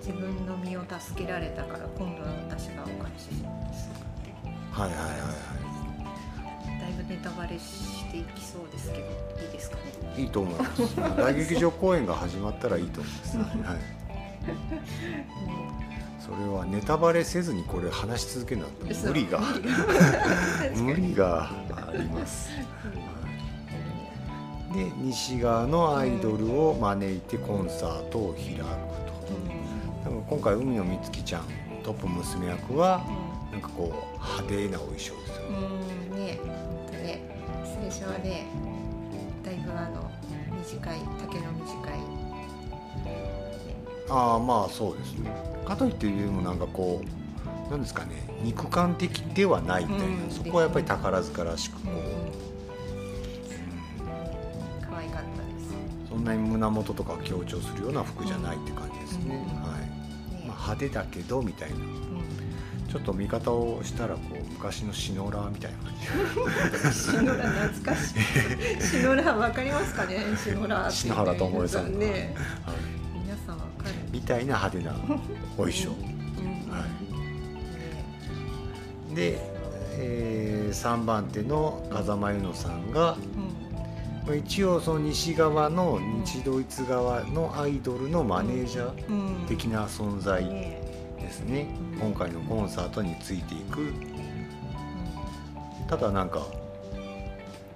[0.00, 3.88] 自分の身を助けられたから今度は私がお返しします
[4.70, 5.64] はいはいはいはい
[6.80, 9.04] だいぶネタバレしていきそうですけど
[9.42, 9.82] いいですかね
[10.18, 10.96] いいと思います。
[11.16, 13.36] 大劇場公演が始まったらいいと思います。
[13.38, 13.46] はい。
[16.20, 18.72] それはネタバレせずにこれ話し続けるのは
[19.04, 19.40] 無理が
[20.76, 22.50] 無理があります。
[24.74, 28.64] で西側のアイドルを招いてコンサートを開くと。
[30.04, 31.44] 多分今回海野美月ちゃん
[31.82, 33.02] トップ娘役は
[33.52, 35.18] なんかこう派手なお衣装ですよね。
[36.10, 37.20] うんねほんとね
[37.64, 38.46] 最初はね
[39.44, 40.10] だいぶあの
[40.58, 41.98] 短い丈の短い、
[43.04, 43.26] ね、
[44.10, 45.30] ああまあそうですね。
[45.64, 47.00] かといってでもなんかこ
[47.68, 48.10] うなんですかね
[48.42, 52.53] 肉感的ではないみたいな、うんそこはやっぱり宝塚らしくこう、
[56.14, 59.62] そんなに胸元とかを強調するような服じゃないって感じですね、うん。
[59.62, 60.46] はい、ね。
[60.46, 61.76] まあ、派手だけどみたいな。
[61.76, 61.84] うん。
[62.88, 65.92] ちょっと見方をしたらこう昔のシノラーみたいな感
[66.92, 66.96] じ。
[66.96, 68.14] シノラ懐かしい。
[68.80, 70.20] シノラわかりますかね？
[70.40, 70.94] シノラって。
[70.94, 72.06] 篠原智恵さんね。
[72.64, 72.76] はい。
[73.24, 73.94] 皆さんわかる。
[74.12, 74.94] みたいな派手な
[75.56, 76.70] お衣装、うん。
[76.70, 76.90] はね。
[79.10, 79.40] い、で、
[79.98, 83.63] え3番手の風間由乃さんがまあ
[84.32, 89.26] 一応その西側の日ドイツ側のアイドルのマネージャーうん。
[89.26, 90.80] うん的な存在ね
[91.20, 91.66] ですね。
[91.92, 93.92] うん今回のコンサートについていく。
[95.88, 96.40] ただなんか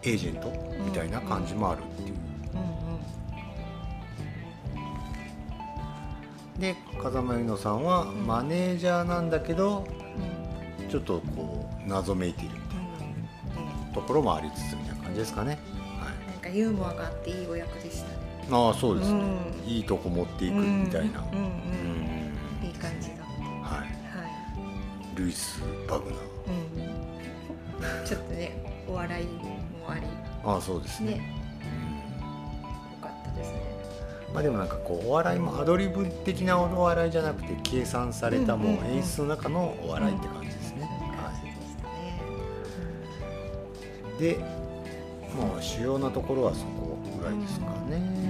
[0.02, 0.50] エージェント
[0.82, 2.14] みたいな感じもあるっていう。
[2.14, 2.16] う
[6.56, 8.26] んで風間由乃さんはん。
[8.26, 10.84] マネージャーなんだけどうん。
[10.84, 12.78] うんちょっとこう謎めいているみたい
[13.88, 15.58] なところもありつつみたいな感じですかね
[16.48, 18.16] かユーモアがあっていいお役でしたね。
[18.50, 19.20] ああそうですね。
[19.20, 19.68] うん。
[19.68, 21.20] いいとこ持っていくみたいな。
[21.20, 22.66] うんうんうん。
[22.66, 23.22] いい感じだ
[23.62, 23.78] はい。
[23.80, 25.16] はい。
[25.16, 26.20] ルイス・バグナー。
[28.00, 28.06] うん。
[28.06, 28.52] ちょっとね
[28.88, 30.06] お笑いもあり。
[30.44, 31.12] ああそうですね。
[31.12, 31.16] ね。
[31.16, 33.62] よかったですね。
[34.32, 40.82] まあでもなんかこうお笑いもアドリブ的なお笑いじゃなくて計算されたもう演出の中のお笑いって感じですね。
[41.16, 41.32] は
[44.18, 44.57] い、で
[45.36, 47.96] もう主要なところはそこぐらいですかね。
[47.96, 48.28] うん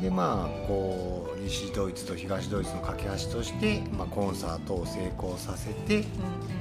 [0.00, 6.04] でまあこう西ドイツと東ドイツの架け橋として、まあ、コンサートを成功させてうん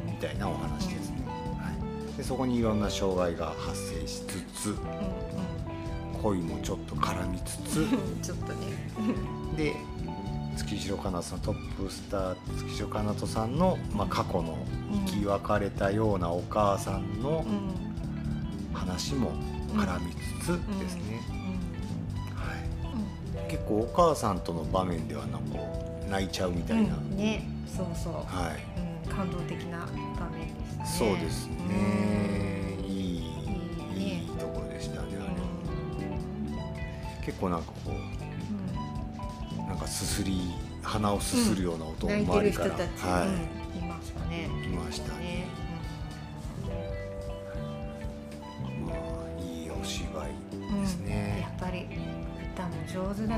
[0.08, 1.17] みたいなお話ですね。
[1.58, 1.69] は
[2.13, 4.78] い、でそこにいろんな障害が発生しつつ
[6.21, 7.80] 恋もちょっと絡みつつ。
[7.82, 7.84] う
[8.17, 8.58] んちょっとね
[9.58, 9.76] で
[10.56, 14.58] 月城かなとさんトップスター月城かなとさんの、まあ、過去の
[15.08, 17.83] 生き別れたようなお母さんのうん
[18.84, 19.32] 話も
[19.74, 21.32] 絡みつつですね、う
[23.39, 27.48] はい、結構お母さんとの場面ではなんかこう泣いちゃうみたいな、ね。
[27.65, 28.13] そうそう。
[28.13, 28.62] はい。
[29.08, 29.13] うん。
[29.15, 29.86] 感動的な場
[30.30, 30.86] 面でしたね。
[30.86, 32.93] そうですね、いいい
[33.96, 34.22] いね。
[34.22, 35.22] いいところでしたねあ
[37.22, 37.93] れ、結構なんかこ
[39.56, 43.32] うなんかすすり鼻をすするような音を周りから、はうん。
[43.60, 43.62] い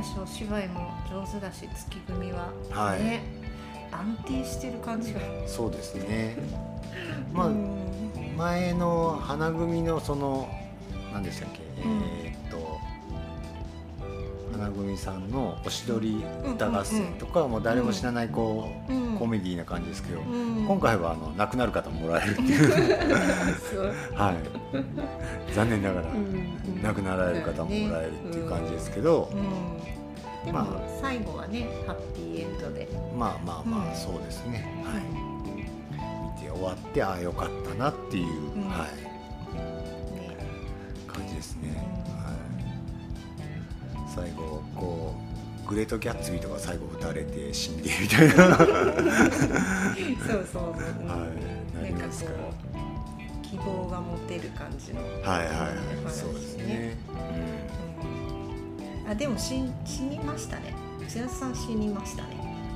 [0.05, 3.03] しお芝居も上手だし月組は、はい。
[3.03, 3.23] ね。
[3.91, 5.19] 安定してる感じが。
[5.47, 6.37] そうですね。
[7.33, 8.35] まあ、うん。
[8.37, 10.47] 前の花組のその
[11.13, 12.01] 何でしたっけ、うん。
[12.01, 12.24] えー
[14.75, 19.05] 組さんのおしどり歌合戦とかはもう誰も知らないこう、うん。
[19.17, 20.65] コメディーな感じですけど、うん。
[20.67, 22.71] 今回はあの亡くなる方もらえるっていう。
[24.13, 25.53] はい。
[25.53, 29.77] 残念ながら、うん亡くなられる方ももらえるっていう感じですけど、うん。
[30.45, 30.65] でも、まあ。
[31.01, 33.95] 最後はねハッピーエンドで、まあまあまあ、うん。
[33.95, 35.03] そうですね、はい、
[36.41, 38.63] 見て終わってああよかったなっていう、うん。
[38.69, 38.89] はい、
[40.15, 40.37] ね。
[41.07, 41.94] 感じですね、
[44.15, 45.15] 最後こ
[45.65, 49.95] うグレート・ギャッツビーとか最後撃たれて死んでみたいな、は
[50.27, 51.07] そうそうそう、
[51.87, 52.75] い、なんかこますからう
[53.41, 56.03] 希望が持てる感じの、はいはいはい。
[56.03, 56.97] 話そうですね、
[59.05, 59.11] うん。
[59.11, 60.73] あでも死ん死にましたね。
[61.07, 62.29] 千夏さん死にましたね。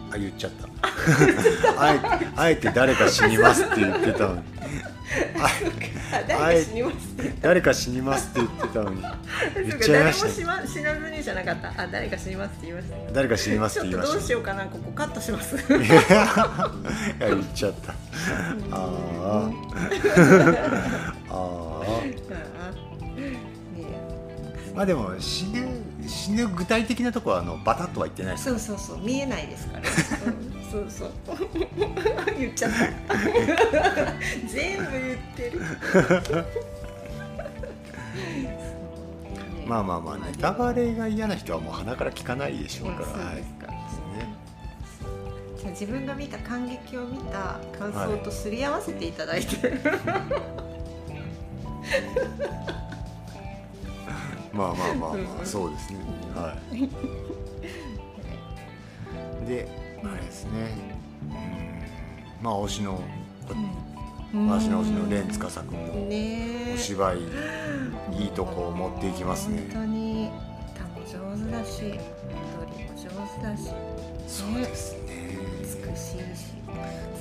[0.09, 0.69] うん、あ言っちゃった。
[1.77, 4.35] あえてあえて誰か死にますって言ってたあ
[6.11, 9.01] 誰か死にますって誰か死にますって言ってたのに。
[9.55, 11.81] 言っちゃい誰もました死,、ま、死なずにじゃなかった。
[11.81, 12.95] あ誰か死にますって言いました。
[12.95, 15.67] ね誰か死にますちょっとどうって言いまししようかなここカットします。
[15.67, 15.95] た いや
[17.19, 17.93] 言っちゃった。
[18.71, 19.53] あー。
[21.29, 22.09] あー。
[23.15, 23.39] ね
[24.75, 25.78] まあでも死ぬ
[26.29, 29.81] 死ぬ具体的なところはあのバタッとは言ってないですそうそうそう見えないですから、
[30.29, 31.11] うん、そうそう。
[32.37, 32.71] 言っちゃっ
[33.07, 33.15] た。
[34.47, 35.61] 全部言ってる。
[39.65, 43.35] まあまあまあネタバレが嫌な人はもう鼻から聞かないでしょうから、そうはい。
[43.37, 43.77] ですか、ね。
[45.57, 49.79] じゃあ自分が見た感激を見た感想とすり合わせていただいて、
[54.53, 55.21] まあまあまあまうん。
[55.41, 55.99] あそうですね。
[56.35, 56.89] はい。
[59.47, 59.67] で
[60.03, 60.51] あれですね。
[61.23, 62.43] うん。
[62.43, 63.01] まあ推しの
[64.31, 66.73] 私の推しの蓮司君もねえ。
[66.75, 67.17] お芝居
[68.21, 69.69] いいとこを持っていきますね。
[69.73, 70.29] 本当に。
[70.75, 71.91] 歌も上手だし踊
[72.77, 73.73] りも上手だし。
[74.27, 75.37] そうですね。
[75.61, 75.65] 美
[75.97, 76.49] しいし。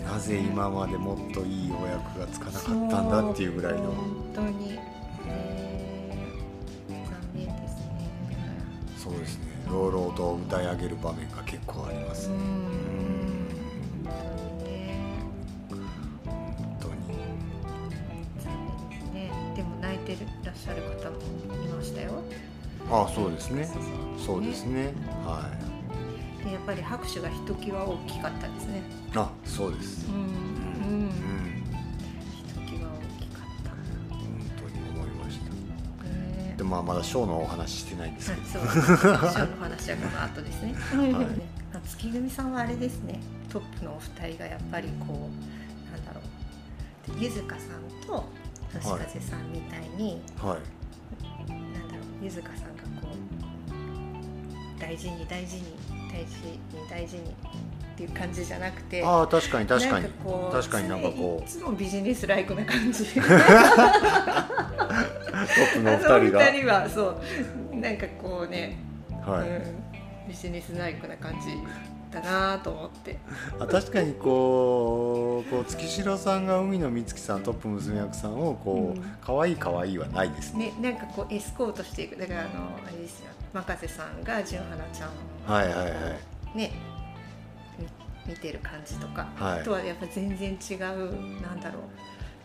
[0.04, 3.92] なぜ今までもっといいお役がつかなかったんだっていうぐらいの。
[3.92, 4.78] 本当に
[9.70, 12.36] 朗々と歌い上げる場面が結構ありますね。
[18.90, 21.18] ですねでも泣いてらっしゃる方も
[21.64, 22.22] いましたよ。
[22.90, 23.68] あそうですね。
[24.24, 24.94] そうですね。
[25.24, 25.50] は
[26.44, 28.78] でやっぱり拍手がひときわ大きかったですね。
[28.78, 28.82] い
[29.14, 30.06] あそうです。
[30.08, 30.14] うん。
[30.14, 30.24] うう
[31.04, 31.57] ん
[36.68, 39.30] まあまだショーのお話してないんですけど、はい、そう。
[39.30, 40.74] ショーの話はこの後ですね。
[40.94, 41.26] いね
[41.72, 43.20] あ月組さんはあれですね。
[43.50, 47.18] トップのお二人がやっぱりこうなんだろう。
[47.18, 48.28] ゆずかさんと
[48.74, 50.88] 星風さんみたいに、はい
[51.48, 55.62] なんだろうゆずかさんがこう大事に大事に
[56.12, 57.34] 大事に大事に
[57.98, 59.04] っていう感じじゃなくて。
[59.04, 60.08] ああ確かに確かに。
[60.52, 63.02] 確かになんかこいつもビジネスライクな感じ。
[63.02, 63.24] うトッ
[65.74, 67.20] プのお二人あの二が人はそ
[67.72, 68.78] うなんかこうね。
[69.26, 71.48] はい、うん、ビジネスライクな感じ
[72.12, 73.18] だなと思って。
[73.58, 79.02] あ確かにこうこう月城さんが海野美月さんトップ娘役さんをこう、うん。
[79.20, 80.72] 可愛い可愛いはないですね。
[80.80, 82.50] ねなんかこうエスコートしていくだからあの
[82.86, 85.12] あれですよ真風さんが純花ちゃんを。
[85.52, 85.90] はいはいは
[86.54, 86.56] い。
[86.56, 86.97] ねみ
[88.28, 89.64] 見てる感じとか、はい。
[89.64, 90.80] とはやっぱ全然違う
[91.40, 91.82] なんだろう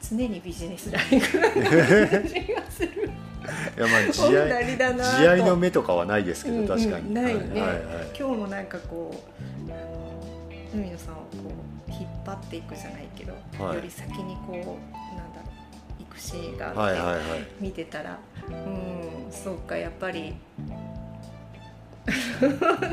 [0.02, 3.12] 常にビジネスライクな感じがする。
[3.78, 7.14] いやまあお慈愛慈愛の目とかはないですけど、うんうん確かに。
[7.14, 7.62] ないね。
[7.62, 8.08] はいはいはい。
[8.18, 9.14] 今日もなんかこ
[9.68, 10.24] うあの
[10.74, 11.26] 海野さんをこ
[11.90, 13.76] う引っ張っていくじゃないけど、はい。
[13.76, 14.56] より先にこう
[15.18, 15.52] なんだろ
[16.00, 17.20] う行くシーンがあって、はいはいはい。
[17.60, 18.18] 見てたら
[18.48, 20.36] うんそうかやっぱり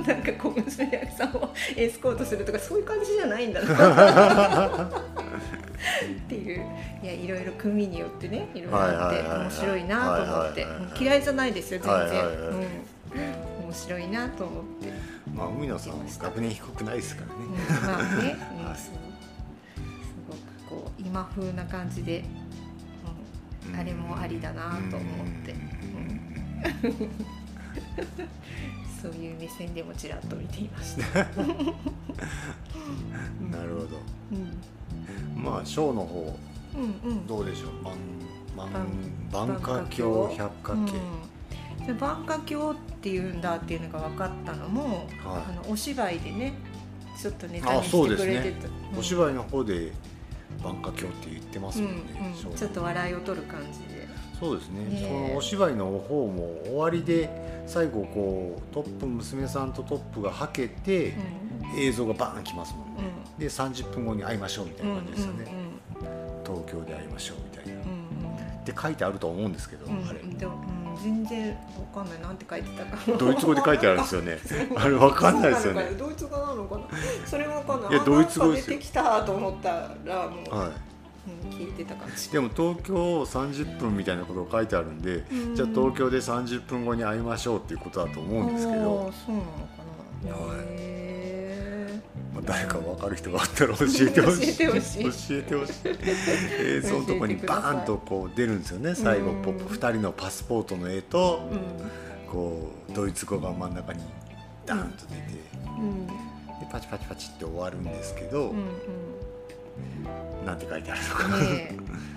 [0.07, 4.85] なんか小娘役さんをエスコートするとかそういう感じじゃないんだな。
[4.85, 4.89] っ
[6.29, 6.65] ていう。
[7.03, 10.67] いやいろいろ組によってねいろいろあって面白いなと思って。
[11.03, 12.29] 嫌いじゃないですよ全然、う
[13.63, 14.93] ん、面白いなと思って、
[15.35, 17.53] まあ海野さんは学年低くないですからうん。
[17.55, 18.67] ね、まあね、うん。
[18.67, 18.93] はいす
[20.29, 20.35] ご
[20.77, 22.23] くこう今風な感じで、
[23.69, 25.01] うん、あれもありだなと思っ
[25.45, 25.61] て、うん
[29.01, 31.19] そういう目線でもちらっと見ていました。
[33.51, 33.87] なるほど。
[34.33, 35.43] うん。
[35.43, 36.39] まあショーの方
[36.77, 37.27] うんうん。
[37.27, 37.73] どうでしょう？
[37.85, 37.97] 万
[38.57, 38.71] 万
[39.33, 40.93] 万万華鏡百科系、
[41.81, 45.07] うん、で万華鏡っていうんだっていうのが分かったのも、はい。
[45.25, 46.53] あのお芝居でね
[47.21, 48.99] ちょっとネタにあしてくれてた、うん。
[48.99, 49.93] お芝居の方で
[50.63, 51.97] 万華鏡って言ってますうんもん。
[51.97, 52.03] ね、
[52.37, 54.00] ショーのうん、ちょっと笑いを取る感じで。
[54.41, 54.85] そうですね。
[54.87, 57.29] ねそのお芝居の方も終わりで
[57.67, 61.15] 最後こうトップ娘さんとトップがはけて、
[61.77, 63.05] 映像がバーンきますもんね、
[63.39, 65.47] で30分後に会いましょうみたいな感じですよね、
[66.45, 67.81] 東京で会いましょうみたいな、
[68.61, 70.21] って書いてあると思うんですけど、あれ。
[70.21, 70.55] でも、
[70.97, 71.51] うん、全然
[71.95, 72.21] わかんない。
[72.21, 73.19] なんて書いてたか。
[73.19, 74.39] ドイツ語で書いてあるんですよね。
[74.77, 75.91] あれわかんないですよね。
[75.99, 76.85] ドイツ語なのかな。
[77.27, 77.91] それもわかんない。
[77.91, 80.73] あいやドイツ語出てきたと思ったらもう、はうん、
[81.51, 85.55] 聞いてた感じい、でも東京30分みたいなことが書いてあるんで、うん。
[85.55, 89.47] じゃあ東京で30分後に会いましょうっていうことだと思うんですけど、そうなの
[90.33, 90.47] かな。
[90.47, 90.59] はい。
[90.69, 92.01] へ
[92.35, 94.57] まあ、誰か分かる人があったら 教えてほしい。
[94.57, 95.03] 教えてほしい。
[95.03, 95.89] 教 えてほしい。
[96.61, 98.95] 映像のとこにバーンとこう出るんですよね。
[98.95, 101.91] 最後うんポップ2人のパスポートの絵とーうん。
[102.31, 104.01] こうドイツ語が真ん中に
[104.65, 105.21] ダーンと出て
[105.79, 106.07] うん。
[106.07, 106.13] で
[106.71, 108.65] パチパチパチって終わるんですけど、うんうん
[110.51, 111.45] なんて書いてあるのかな、ね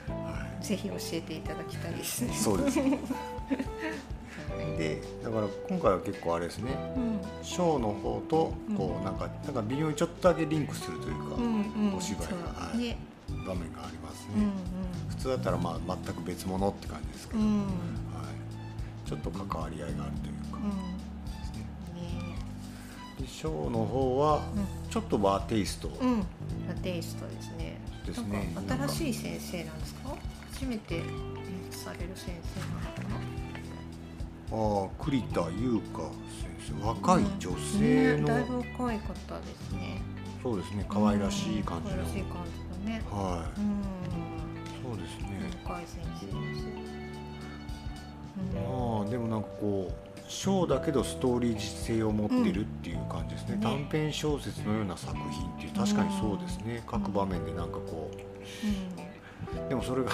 [0.08, 2.34] はえぜひ教えていただきたいですね。
[2.34, 2.92] い、そうですね。
[2.92, 4.78] はい。
[4.78, 6.72] でだから今回は結構あれですね。
[6.96, 7.20] うん。
[7.44, 11.96] ショーの方とこううなんかなんか微妙にちょっとだけリンクするというか、うんうん。
[11.96, 12.78] お芝居がはい。
[12.78, 12.98] ね
[13.30, 14.52] 場面がありますね、うん
[15.10, 17.46] 普通だったらまあ全く別物って感じですけど、うん。
[17.46, 17.66] うんは
[19.06, 20.58] い、ちょっと関わり合いがあるというか。
[20.58, 20.94] うん。
[23.24, 26.20] でショーの方はうちょっとバーテイスト、うん
[26.68, 28.54] ラテイストですねですね。
[28.88, 30.16] 新しい先生なんですか？
[30.54, 31.02] 初めて
[31.72, 33.16] される先生なのかな？
[34.52, 36.00] ああ栗田優香
[36.62, 36.88] 先生。
[36.88, 40.02] 若い女性の、ねだいぶ若い方ですね。
[40.42, 40.86] そうですね。
[40.90, 43.02] 可愛らしい感じの、可愛らしい感じだね。
[43.10, 43.82] はい、うん。
[44.84, 45.28] そうですね、
[45.64, 46.68] 若い先生です
[48.38, 49.02] うん。
[49.02, 49.94] まあでもなんかこう
[50.34, 51.60] ショーだけどストーリー実
[51.96, 53.60] 性を持ってるっていう感じですね、うん。
[53.60, 59.70] ね短編小説のような作品っていう確かにそうですね、各場面でなんかこう。
[59.70, 60.12] でもそれが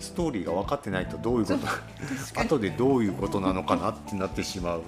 [0.00, 4.84] ストーリーが分かってないとどういうこと後でどういうことなのかなってなってしまう、ね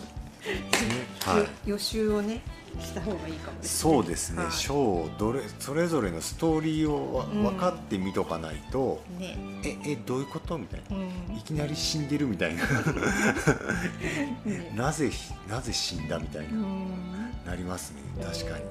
[1.66, 2.42] 予習をね
[2.80, 4.52] した方がいいかもですそうですね、はい。
[4.52, 9.36] ショーをどれそれぞれのストーリーをわうん分かってみとかないと、ね。
[9.64, 10.96] ええどういうことみたいな。
[10.96, 11.00] う
[11.32, 11.36] ん。
[11.36, 12.62] いきなり死んでるみたいな。
[14.44, 14.72] ね。
[14.74, 15.10] なぜ
[15.48, 16.86] なぜ死んだみたいな、うん。
[17.46, 18.02] なりますね。
[18.24, 18.64] 確かに、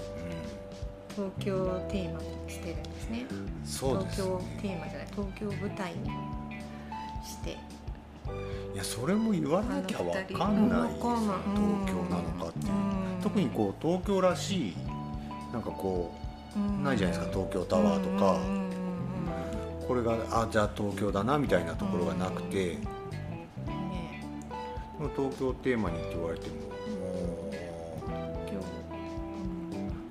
[1.16, 3.26] 東京をテーマにしてるんですね。
[3.30, 5.08] うん、そうです東京テねーマじゃない。
[5.12, 6.10] 東京を舞台に
[7.26, 7.58] して
[8.74, 10.40] いやそれも言わなきゃ分かんないですよ。
[10.40, 11.08] わかんない東
[11.86, 12.74] 京なのかっていう。
[13.22, 14.76] 特にこう東京らしい
[15.52, 16.12] なんかこ
[16.56, 18.32] うないじゃないですか東京タワーとか。
[18.34, 18.64] うんうんうん
[19.86, 22.72] これがあじゃあ東京だなみたいなところがなくて。
[22.72, 24.24] うんね
[24.98, 26.56] でも東京をテーマにって言われても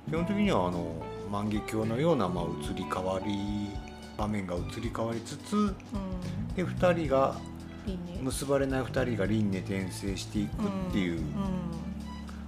[0.07, 0.85] 基本的にはあの
[1.31, 3.69] 万華鏡のようなまあ移り変わり
[4.15, 5.65] 場面が移り変わりつつうん。
[5.65, 5.73] うん
[6.55, 7.35] で2人が
[8.21, 11.23] 結ばれない2人が輪廻転生していくっていううん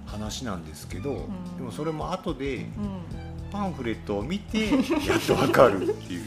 [0.06, 1.56] 話なんですけど、ん。
[1.56, 2.66] でもそれも後でうん。
[3.50, 4.70] パンフレットを見て
[5.06, 6.22] やっとわかるっていう。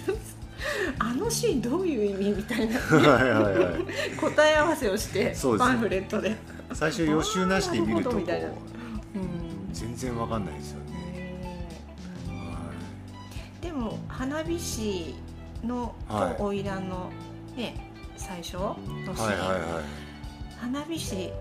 [0.99, 2.79] あのシーンどういう意味みたいな。
[2.79, 3.83] はいはいはい。
[4.19, 6.35] 答え合わせをしてパンフレットで、
[6.73, 8.53] 最初予習なしで見るとみたいなうん。
[9.73, 10.89] 全然わかんないですよね、
[13.61, 15.15] でも花火師
[15.63, 17.09] の花魁の
[17.55, 17.88] ね
[18.19, 19.83] 最初のシーン、いはいはいはい。
[20.59, 21.31] 花火師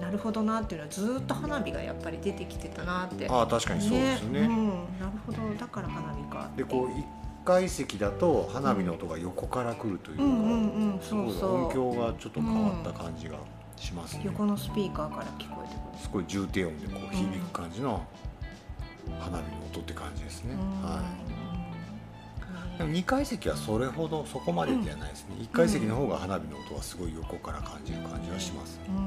[0.00, 3.28] なるほどなっていうのはずーっと花火がやっぱり出てきてたなって。
[3.28, 4.40] ああ確かにそうですよね。
[4.40, 4.66] うん、
[5.00, 5.38] なるほど。
[5.58, 7.04] だから花火かでこう一
[7.44, 11.40] 階席だと花火の音が横から来るというか、うんうんうんすごいそう。
[11.40, 13.38] そう音響がちょっと変わった感じが
[13.76, 15.98] しますね、横のスピーカーから聞こえてくる。
[16.00, 18.04] すごい重低音でこう響く感じの
[19.18, 21.37] 花火の音って感じですね、はい
[22.78, 25.34] でも2階席はそれほどそこまでではないですね。
[25.40, 28.94] 1階席の方が花火の音はすごい横から感じる感じがします、うん。
[28.94, 29.02] うん。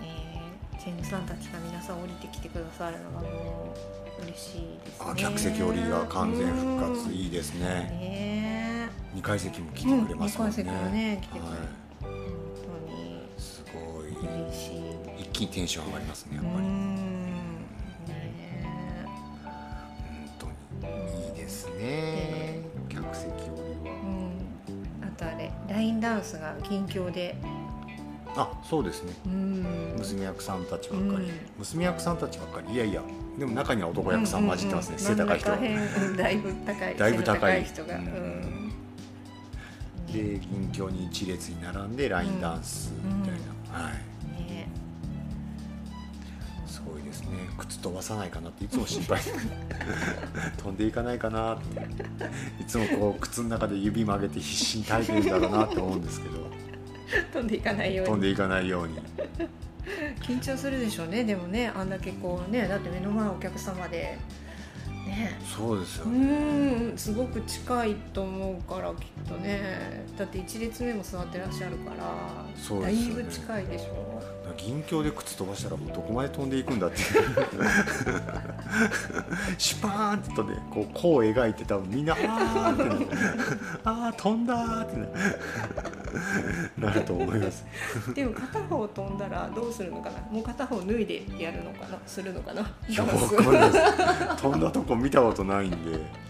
[0.00, 0.40] ね
[0.76, 3.74] え千住さんたちが皆さん降りてきてくださるのがも
[4.20, 5.06] う嬉しいですね。
[5.10, 7.08] あ客席降りが完全復活。
[7.08, 7.14] うん。
[7.14, 7.66] いいですね。
[7.66, 11.52] ね2階席も来てくれますもんね,、うん二階席もね来てくれるは
[12.00, 12.10] 本
[12.86, 13.12] 当に。
[13.16, 14.10] い、すごい。
[14.10, 14.80] 嬉しい
[15.18, 16.66] 一気にテンション上がりますねやっぱり、
[21.80, 22.60] ね。
[22.88, 23.32] 客席降
[23.84, 23.96] りは。
[24.02, 25.04] うん。
[25.04, 27.36] あとあれラインダンスが近況で。
[28.36, 29.12] あそうですね。
[29.26, 29.94] うん。
[29.98, 31.30] 娘役さんたちばっかり、うん。
[31.58, 32.74] 娘役さんたちばっかり。
[32.74, 33.02] いやいや
[33.38, 35.50] でも中には男役さん混じってますね、背高い人。
[35.50, 37.64] 真ん中辺うんだいぶ高いだいぶ高い。
[37.64, 38.02] 人が、うん。
[38.02, 38.68] うん。
[40.12, 43.38] で銀鏡に一列に並んでラインダンスみたい
[43.72, 44.09] な、はい
[47.10, 47.28] ですね。
[47.58, 49.20] 靴飛ばさないかなっていつも心配。
[50.56, 51.82] 飛んでいかないかなって。
[52.62, 56.50] いつもこう靴の中で指曲げて必死に耐えてるんだろうなって思うんですけど。
[57.32, 58.10] 飛んでいかないように。
[58.12, 58.98] 飛んでいかないように。
[60.22, 61.24] 緊張するでしょうね。
[61.24, 64.18] でもねあんだけこうねだって目の前お客様で。
[65.06, 65.38] ね。
[65.42, 66.98] うそうですよね、ーん。
[66.98, 70.04] すごく近いと思うからきっとね。
[70.16, 73.22] だって一列目も座ってらっしゃるからだいそうですよね。
[73.22, 74.22] ぶ近いでしょ
[74.56, 76.96] 銀鏡で靴飛ばしたらもうどこまで飛んでいくんだって
[79.58, 82.94] シュパーンってとねこうこう描いて多分みんなあーってな
[83.84, 85.06] あー飛んだってな
[86.78, 87.64] なると思います。
[88.14, 90.20] でも片方飛んだらどうするのかな？
[90.30, 91.98] もう片方脱いでやるのかな？
[92.06, 92.62] するのかな？
[94.36, 95.76] 飛んだとこ見たことないんで。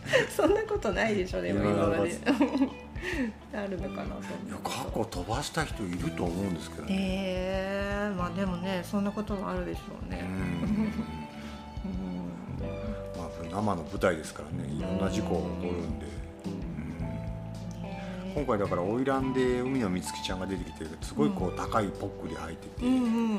[0.35, 2.19] そんなことないでしょでも今まで。
[3.53, 4.17] あるのかな
[4.63, 8.11] 過去飛ばした人いると思うんですけどね、え。
[8.13, 10.93] ー、まあでもねそんなこともあるでしょううねん。
[13.17, 16.20] まあ、生の舞台ですからねいろんな事故が起こるんで、うん、
[18.35, 23.39] 今回だから花魁で海野美月ちゃんが出てきてすごいこう高いポックリ履いてて、うんうん。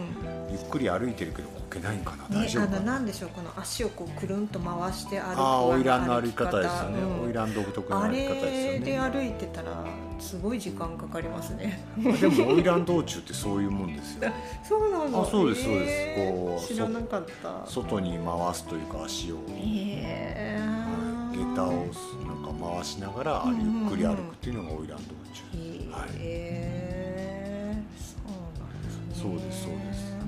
[0.52, 2.80] ゆっくり歩いてるけどこけないんかな、ね大、丈夫かな？
[2.82, 7.00] なんでしょうこの足をこうくるんと回して歩くああ花魁の歩歩き方ですよね。
[7.02, 7.34] うん。
[7.34, 9.86] 花魁独特のあ歩き方ですれでよね歩いてたら
[10.20, 11.84] すごい時間かかりますね。
[11.98, 14.32] でも花魁道中ってそういうもんですよ
[14.68, 15.24] そうなの。
[15.24, 15.92] あそうですそうです。
[15.92, 17.66] へーこう知らなかった。
[17.66, 20.60] 外に回すというか足を、へえ。
[20.60, 24.96] はい、下駄をなんか回しながらゆっくり歩くっていうのが花魁道
[25.34, 27.76] 中、へはいえ。
[27.98, 29.16] そうなんですね。
[29.16, 30.22] そうですそうですう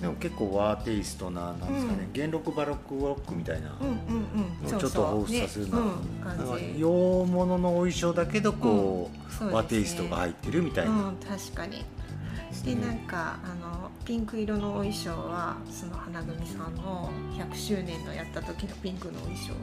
[0.00, 4.78] でも結構ワーテイストななんですかね、うん元禄バロックロックみたいな、んうんうんうん。
[4.78, 6.80] ちょっと彷彿させるような、ねうん、なんか感じ。
[6.80, 6.90] 洋
[7.26, 11.84] 物のお衣装だけどこう、ね和テイストが入ってるみたいな、うん、確かに。
[12.64, 19.54] でなんかあのピンク色のお衣装はその花組さんの100周年のやった時のピンクのお衣装。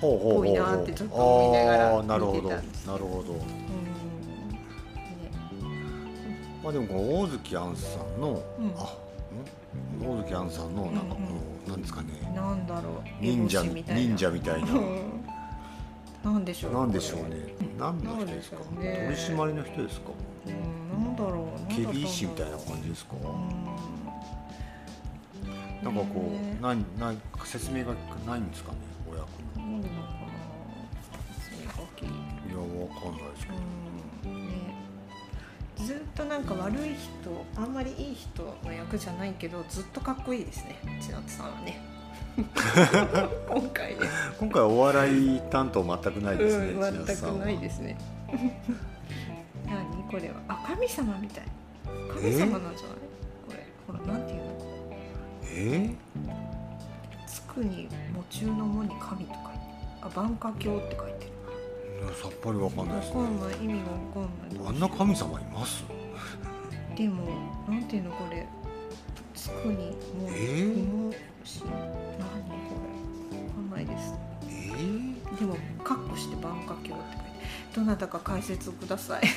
[0.00, 3.38] ほうほうほうほうぽいなってちょっと思いながらあーなるほど見てたんですなるほどうん。
[3.38, 3.46] ね
[6.62, 8.94] まあでも大月杏さんの、うんあ
[10.04, 10.06] ん？
[10.06, 11.20] 大月杏さんのなんかこ
[11.66, 13.24] の、なんですかねなんだろう。
[13.24, 15.24] 忍者烏帽子みたいな忍者みたいなうん
[16.32, 16.72] なんでしょう。
[16.74, 17.54] なんでしょうね。
[17.78, 18.56] 何の人ですか？
[18.78, 20.10] 取締りの人ですか？
[20.46, 20.52] うん、
[20.98, 21.74] なんだろう。
[21.74, 23.14] 警備医師みたいな感じですか？
[25.80, 25.84] じ。
[25.84, 27.94] なんかこねう、なん、なん、説明が
[28.26, 28.78] ないんですかね、
[29.10, 29.62] お役の。
[29.62, 30.16] なんでなのかな。
[32.46, 32.64] いや、わ
[33.00, 33.58] かんないですけど。
[34.24, 34.48] うん。
[34.48, 34.74] ね。
[35.84, 40.76] ずっとなんか悪い人、あんまりいい人の役じゃないけど、ずっとかっこいいですね。
[41.00, 41.78] 千夏さんはね。
[43.48, 44.00] 今回ね。
[44.38, 46.66] 今回お笑い担当全くないですね。
[46.72, 47.98] うん、全くないですね。
[49.66, 50.02] 何？
[50.10, 50.34] これは？
[50.48, 51.44] あ、神様みたい。
[52.08, 52.98] 神様なんじゃない？
[53.46, 54.46] これ、ほら、なんていうの？
[55.48, 55.94] え？
[57.26, 59.32] つくに喪中の喪に神と書いてる。
[60.02, 61.32] あ、万華鏡って書いてる。
[62.02, 63.14] ー、いやさっぱりわかんないわですね。
[63.14, 64.68] かんない、意味がわかんない。
[64.68, 65.84] あんな神様います？
[66.96, 67.26] でも、
[67.68, 68.46] なんていうのこれ？
[69.34, 69.92] つくにも
[70.28, 70.30] え？
[70.30, 71.12] ーも
[71.44, 71.76] し、何こ
[73.32, 73.38] れ？
[73.38, 74.14] わかんないです。
[74.48, 74.50] え？
[74.52, 77.35] ー、でも、カッコして万華鏡って書いてる。
[77.74, 79.22] どなたか解説ください。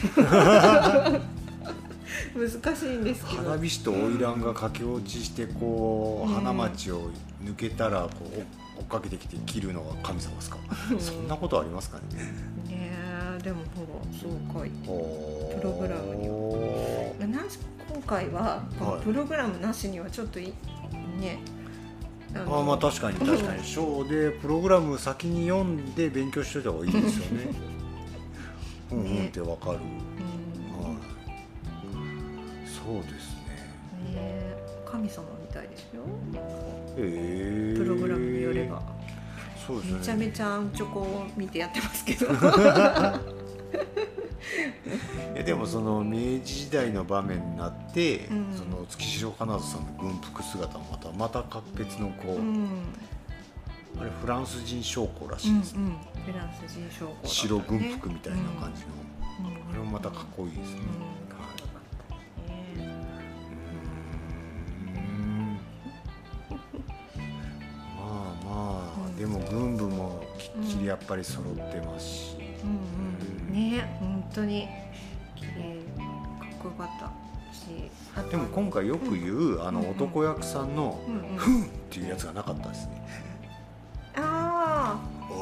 [2.36, 3.44] 難しいんですけど。
[3.44, 7.12] 花火師と花魁が駆け落ちしてこう、うん花町を
[7.44, 10.58] 抜けたらこう追っかけてきて切るのが神様ですか、
[10.92, 11.00] うん。
[11.00, 12.04] そんなことありますかね？
[12.68, 12.92] ね
[13.40, 17.32] えでもほらそう書いてププログラムに。
[17.32, 17.60] なし
[17.92, 18.64] 今回は
[19.04, 20.54] プログラムなしにはちょっとい
[21.20, 21.40] ね
[22.36, 23.64] ああまあ確かに確かに。
[23.64, 27.48] ショーでプログラム先に読んで勉強しといた方がいいですよね
[28.92, 30.98] うんうんってわかる、うんはい
[32.66, 33.50] そうですね。
[34.14, 36.02] ねえ神様みたいですよ。
[36.98, 37.76] へえ。
[37.78, 38.82] プログラムによれば。
[39.68, 40.00] そうですね。
[40.00, 42.28] めちゃめちゃアンチョコを見てやってますけど。
[45.36, 48.56] えでもその明治時代の場面になって、うん。
[48.56, 52.70] その月城金津さんの軍服姿もまたまた格別のこう、うん
[54.00, 55.82] あれフランス人将校らうんうんしいですね、
[56.26, 57.18] フランス人将校ね。
[57.24, 58.88] 白軍服みたいな感じの、
[59.50, 59.56] うん。
[59.56, 60.82] うんあれもまたかっこいいですね、
[67.96, 74.68] まあまあ、うんでも軍部もきっちりやっぱり揃ってますし、うんうん、ね本当に
[75.36, 75.52] 綺麗
[76.40, 77.10] かっこよかった
[78.24, 79.92] でも今回よく言う、あのうんうん。
[79.92, 83.04] 男役さんのうんうん「ふん」っていうやつがなかったですね。
[83.08, 83.29] あ「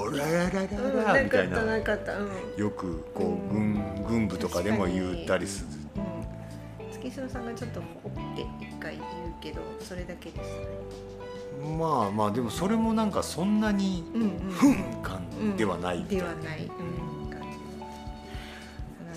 [0.07, 1.55] おららららあ、うん、ら」なみたいな。
[1.57, 5.67] かったなかったうん、よくこううん軍軍部とかでも言ったりする。
[6.81, 9.03] うん、月城さんがちょっとほって一回言う
[9.41, 10.49] けどそれだけです
[11.77, 16.03] まあまあでもそれもなんかそんなにうんうん「ふん」感ではない。
[16.05, 16.69] ではない、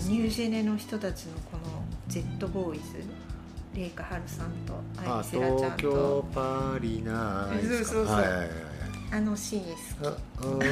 [0.08, 2.84] ニュージェネの人たちのこの Z ボーイズ
[3.74, 4.74] レイカハルさんと
[5.08, 7.76] アあイセラちゃん東京とパリナイツか。
[7.76, 8.16] そうそうそう。
[8.16, 8.69] はい
[9.12, 10.70] あのシーン好き。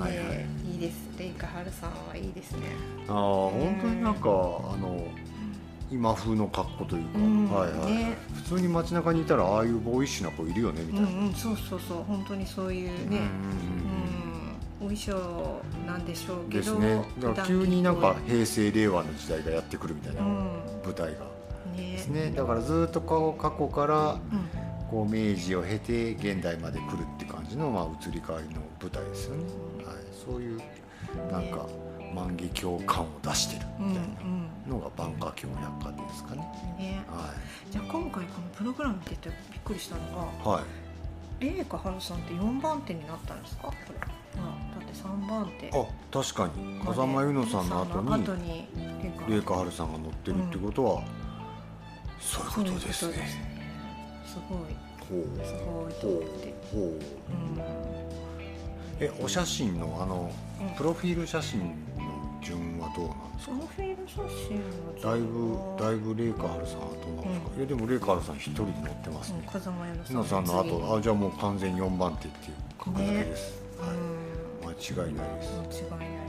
[0.00, 2.68] はいはいねいいですレイカハルさんはいいですね
[3.06, 4.30] ああ本当になんかあ
[4.78, 5.06] の
[5.90, 7.50] 今風の格好というか、うん。
[7.50, 8.16] はいはい、ね。
[8.34, 12.02] 普通に街中にいたらああいうボーイッシュな子いるよねみたいな、うんうんそうそうそう。
[12.04, 12.94] 本当にそういうね。
[12.94, 13.30] うんうんうんうん。
[14.80, 17.04] お衣装なんでしょうけどですね。
[17.20, 20.28] だから急になんか平成令和の時代がやってくるみたいなうん。
[20.84, 21.18] 舞台が。
[21.18, 21.39] ね
[21.76, 22.30] ですね。
[22.30, 24.20] だからずっと過去からうん。
[24.90, 29.44] こう明治を経て現代まで来るって感じの、まあ、移り変わりの舞台ですよね、
[29.86, 29.94] はい、
[30.26, 30.60] そういう
[31.30, 31.64] なんか
[32.12, 34.08] 万華鏡感を出してるうんみたいな
[34.66, 36.44] のが万華鏡百貨店ですかね。
[36.76, 37.04] うんね。
[37.06, 37.32] は
[37.70, 40.02] じゃあ今回このプログラムって言ってびっくりしたの
[40.42, 40.54] がい。
[40.56, 41.66] はい。
[41.68, 43.68] 春さんって4番手になったんですか？
[43.68, 44.00] これ、
[44.40, 45.70] あ、だって3番手。
[45.72, 46.80] あ、確かに。
[46.84, 48.68] 風間由乃さんの後に後に
[49.46, 51.02] 春さんが乗ってるってことは、
[52.20, 53.14] そういうことですね。
[54.26, 54.58] すごい
[55.08, 56.54] ほうすごいと思って
[59.00, 61.66] え、お写真のあのうんプロフィール写真の
[62.42, 63.52] 順はどうなんですか？
[63.54, 64.60] プロフィール写真
[65.02, 67.56] だいぶだいぶ麗華春さん後なんですか？
[67.56, 69.38] いやでも麗華春さん一人で乗ってますね。
[69.40, 73.62] うん風間由由乃乃さんの次後、あ、じゃあもう完全に四番手っていう確定です。
[73.80, 73.92] うんは
[74.72, 74.76] い。
[74.76, 75.48] 間違いないです。
[75.58, 76.20] 間違いないね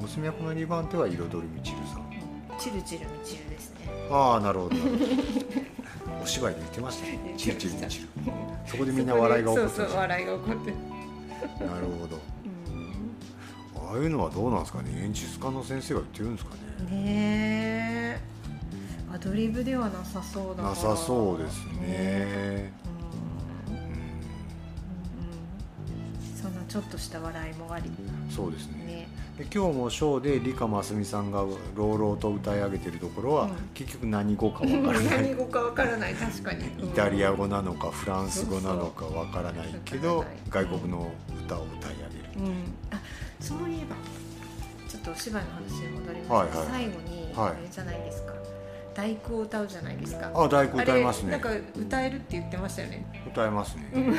[0.00, 2.07] 娘役の二番手は彩りみちるさん。
[2.58, 3.86] チルチルみちるですね。
[4.10, 4.76] ああなるほど。
[6.22, 7.34] お芝居で言ってましたね。
[7.36, 8.08] チルチルチル。
[8.66, 10.70] そこでみんな笑いが起こってそうそう笑いが起こって。
[11.64, 12.18] なるほど。
[12.66, 13.90] うん。
[13.90, 14.90] ああいうのはどうなんですかね。
[15.04, 16.54] 演出家の先生が言ってるんですか
[16.84, 16.90] ね。
[16.90, 17.02] ね
[18.16, 18.20] え。
[19.12, 22.72] アドリブではなさそうだなさそうですね。
[23.68, 23.74] うん。
[23.74, 23.96] ううん
[26.36, 27.88] そのちょっとした笑いもあり。
[27.88, 27.94] ん
[28.30, 28.84] そうですね。
[28.84, 31.44] ねで今日もショーで理香真澄さんが
[31.76, 33.50] 朗々と歌い上げてるところは、うん。
[33.72, 35.04] 結局何語かわからない。
[35.22, 36.14] 何語かわからない。
[36.14, 36.66] 確かに。
[36.84, 41.12] イタリア語なのかフランス語なのかわからないけど外国の
[41.44, 42.48] 歌を歌い上げる。
[42.48, 42.74] うん。
[42.90, 43.00] あ
[43.38, 43.94] そういえば
[44.88, 46.66] ちょっとお芝居の話に戻ります、はいはい。
[46.68, 47.50] 最後にはい。
[47.50, 48.32] あれじゃないですか、
[48.98, 50.28] 第九を歌うじゃないですか。
[50.34, 51.30] あ大工歌いますね。
[51.30, 53.06] なんか歌えるって言ってましたよね。
[53.28, 53.92] 歌いますね、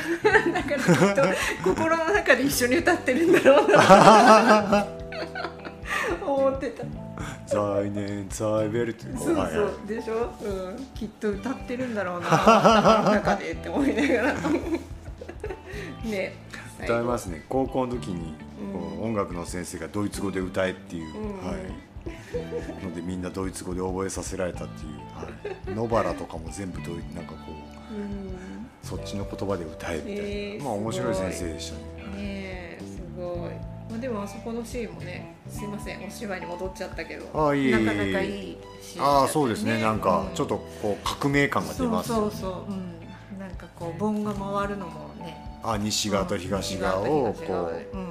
[0.54, 4.86] だからきっと心の中で一緒に歌ってるんだろうな
[6.26, 6.84] 思ってた。
[7.46, 12.28] 在年在ベルってそうそう、でしょ、うん、きっと歌ってるんだろうな。
[13.12, 14.34] 中でって思いながら
[16.04, 16.32] ね。
[16.82, 17.44] 歌いますね。
[17.50, 18.80] 高校の時にうん。
[18.80, 21.46] こう音楽の先生がドイツ語で歌えっていう、うん。
[21.46, 21.56] はい、
[22.82, 25.28] のでみんなドイツ語で覚えさせられたっていう、は
[25.68, 27.52] い、野原とかも全部ドイなんかこ
[27.92, 28.40] ううん。
[28.82, 31.82] そっちの言葉で歌えみたいな、えーまあ面白い先生でしたね。
[31.82, 33.50] ねえすごい、
[33.90, 36.04] まあ、でもあそこのシーンもねすいません。
[36.04, 37.84] お芝居に戻っちゃったけどあいえいえいえ。
[37.84, 39.10] なかなかいいシーンね。
[39.10, 39.80] ああそうですね。
[39.80, 45.36] なんかうんちょっとこう革命感が出ますそうそうそう、うん、なんかこう盆が回るのもね。
[45.62, 48.09] あ西側と東側をことううん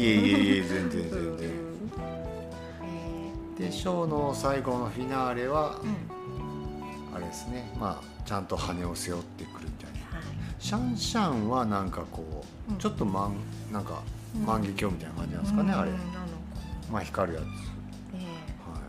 [0.00, 1.50] いいえいえいえ全然うん全然。
[3.58, 7.14] えでショーの最後のフィナーレはーうん。
[7.14, 7.70] あれですね。
[7.78, 10.16] まあちゃんと羽を背負ってくるみたいな。
[10.18, 10.26] はい。
[10.58, 12.78] シャンシャンはなんかこう、うん。
[12.78, 13.34] ちょっと万
[13.72, 14.02] なんか
[14.34, 14.46] うん。
[14.46, 15.90] 万華鏡みたいな感じなんですかね、あれ。
[16.90, 17.50] まあ光るやつ、ね
[18.66, 18.80] は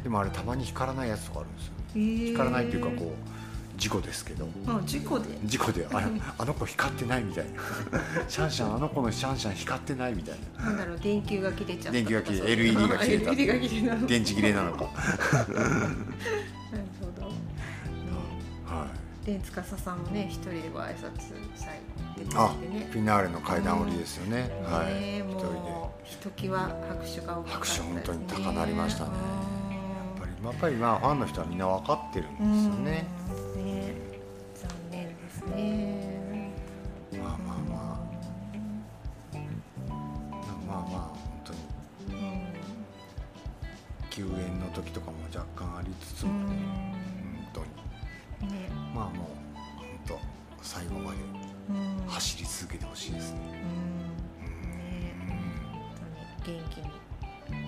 [0.00, 1.72] い、でもあれたまに光らないやつとかあるんですよ。
[1.94, 3.35] えー光らないっていうかこう
[3.76, 4.48] 事故ですけど。
[4.66, 5.26] あ事故で？
[5.44, 5.86] 事故で。
[5.92, 6.06] あれ
[6.38, 7.60] あの子光ってないみたいな。
[8.28, 10.64] シャンシャンあの子のシャンシャン光ってないみたいな。
[10.64, 14.84] なんだろう電球が切れちゃった電球が切れ LED が切れた LED が切れたなる電池切れなのか。
[14.86, 14.90] ほ
[17.20, 17.34] ど、ね
[18.66, 18.86] は
[19.22, 19.26] い。
[19.26, 21.80] で司さんもね一人でご挨拶最
[22.32, 22.54] 後あ
[22.92, 24.94] フィナーレの階段降りですよね、はい。
[24.94, 25.54] ね一人で。
[25.54, 27.86] もうひときわ拍手が大きかったですね。
[27.96, 29.10] 拍手本当に高鳴りましたね。
[29.50, 29.55] うん
[30.46, 33.06] やっぱりまあファンの人はみんな分かってるんですよね、
[33.56, 33.94] うんね
[34.54, 36.50] 残念ですね。
[37.12, 38.06] まあまあまあ
[40.66, 41.58] まあまあ本当に
[42.08, 42.46] うん
[44.10, 46.38] 休園の時とかも若干ありつつも、うん。
[46.38, 46.54] 本
[47.52, 49.26] 当にねまあもう
[49.78, 50.18] 本当
[50.62, 51.18] 最後まで
[51.70, 53.40] うん走り続けてほしいですね。
[54.42, 54.70] うん。
[54.70, 55.14] ね。
[55.28, 55.36] 本
[56.44, 57.05] 当に元気に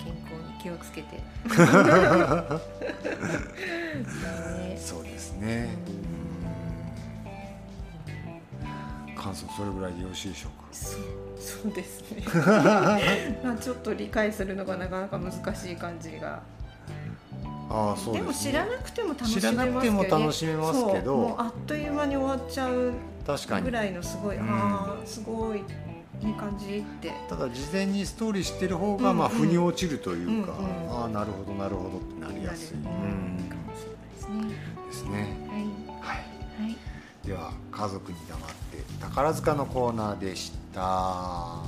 [0.09, 1.22] 健康に気をつけてね
[4.78, 5.68] そうですね。
[5.92, 5.98] うん
[9.20, 10.68] 感想それぐらいでよろしいでしょうか？
[10.72, 10.96] そ
[11.68, 12.22] うですね
[13.44, 16.40] まあちょっと理解するのがなかなか難しい感じが
[17.68, 18.32] ああそうでね。
[18.32, 22.92] 知らなくても楽しめますけどね楽しめますけどそうもうあっという間に終わっちゃう。
[23.62, 25.62] ぐらいのすごい、うんああすごい
[26.20, 32.76] いい感じってただ事前にストーリー知ってる方がまあ腑に落ちるというか、うんうんああなるほどなるほどってなりやすい。
[32.76, 32.88] うんか
[33.56, 34.54] もしれないですね
[34.86, 35.12] ですね。
[35.48, 35.60] はい
[36.00, 36.64] はい。
[36.64, 36.76] はい
[37.24, 38.54] では家族に黙って
[39.00, 40.80] 宝塚のコーナーでした。
[40.80, 41.64] は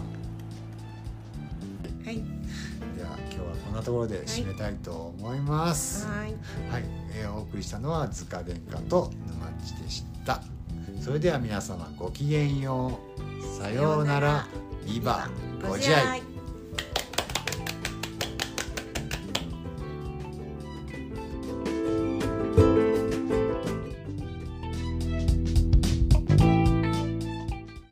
[2.07, 2.15] い
[2.97, 6.07] では今日はこんなところで締めたいと思います。
[6.09, 6.35] はい
[6.71, 6.85] はい、
[7.15, 10.43] えーお送りしたのは塚殿下と沼っちでした。
[11.01, 13.10] それでは皆様ごきげんよう。
[13.41, 14.47] さようなら。
[14.87, 15.29] ビバ
[15.63, 16.30] ご自愛。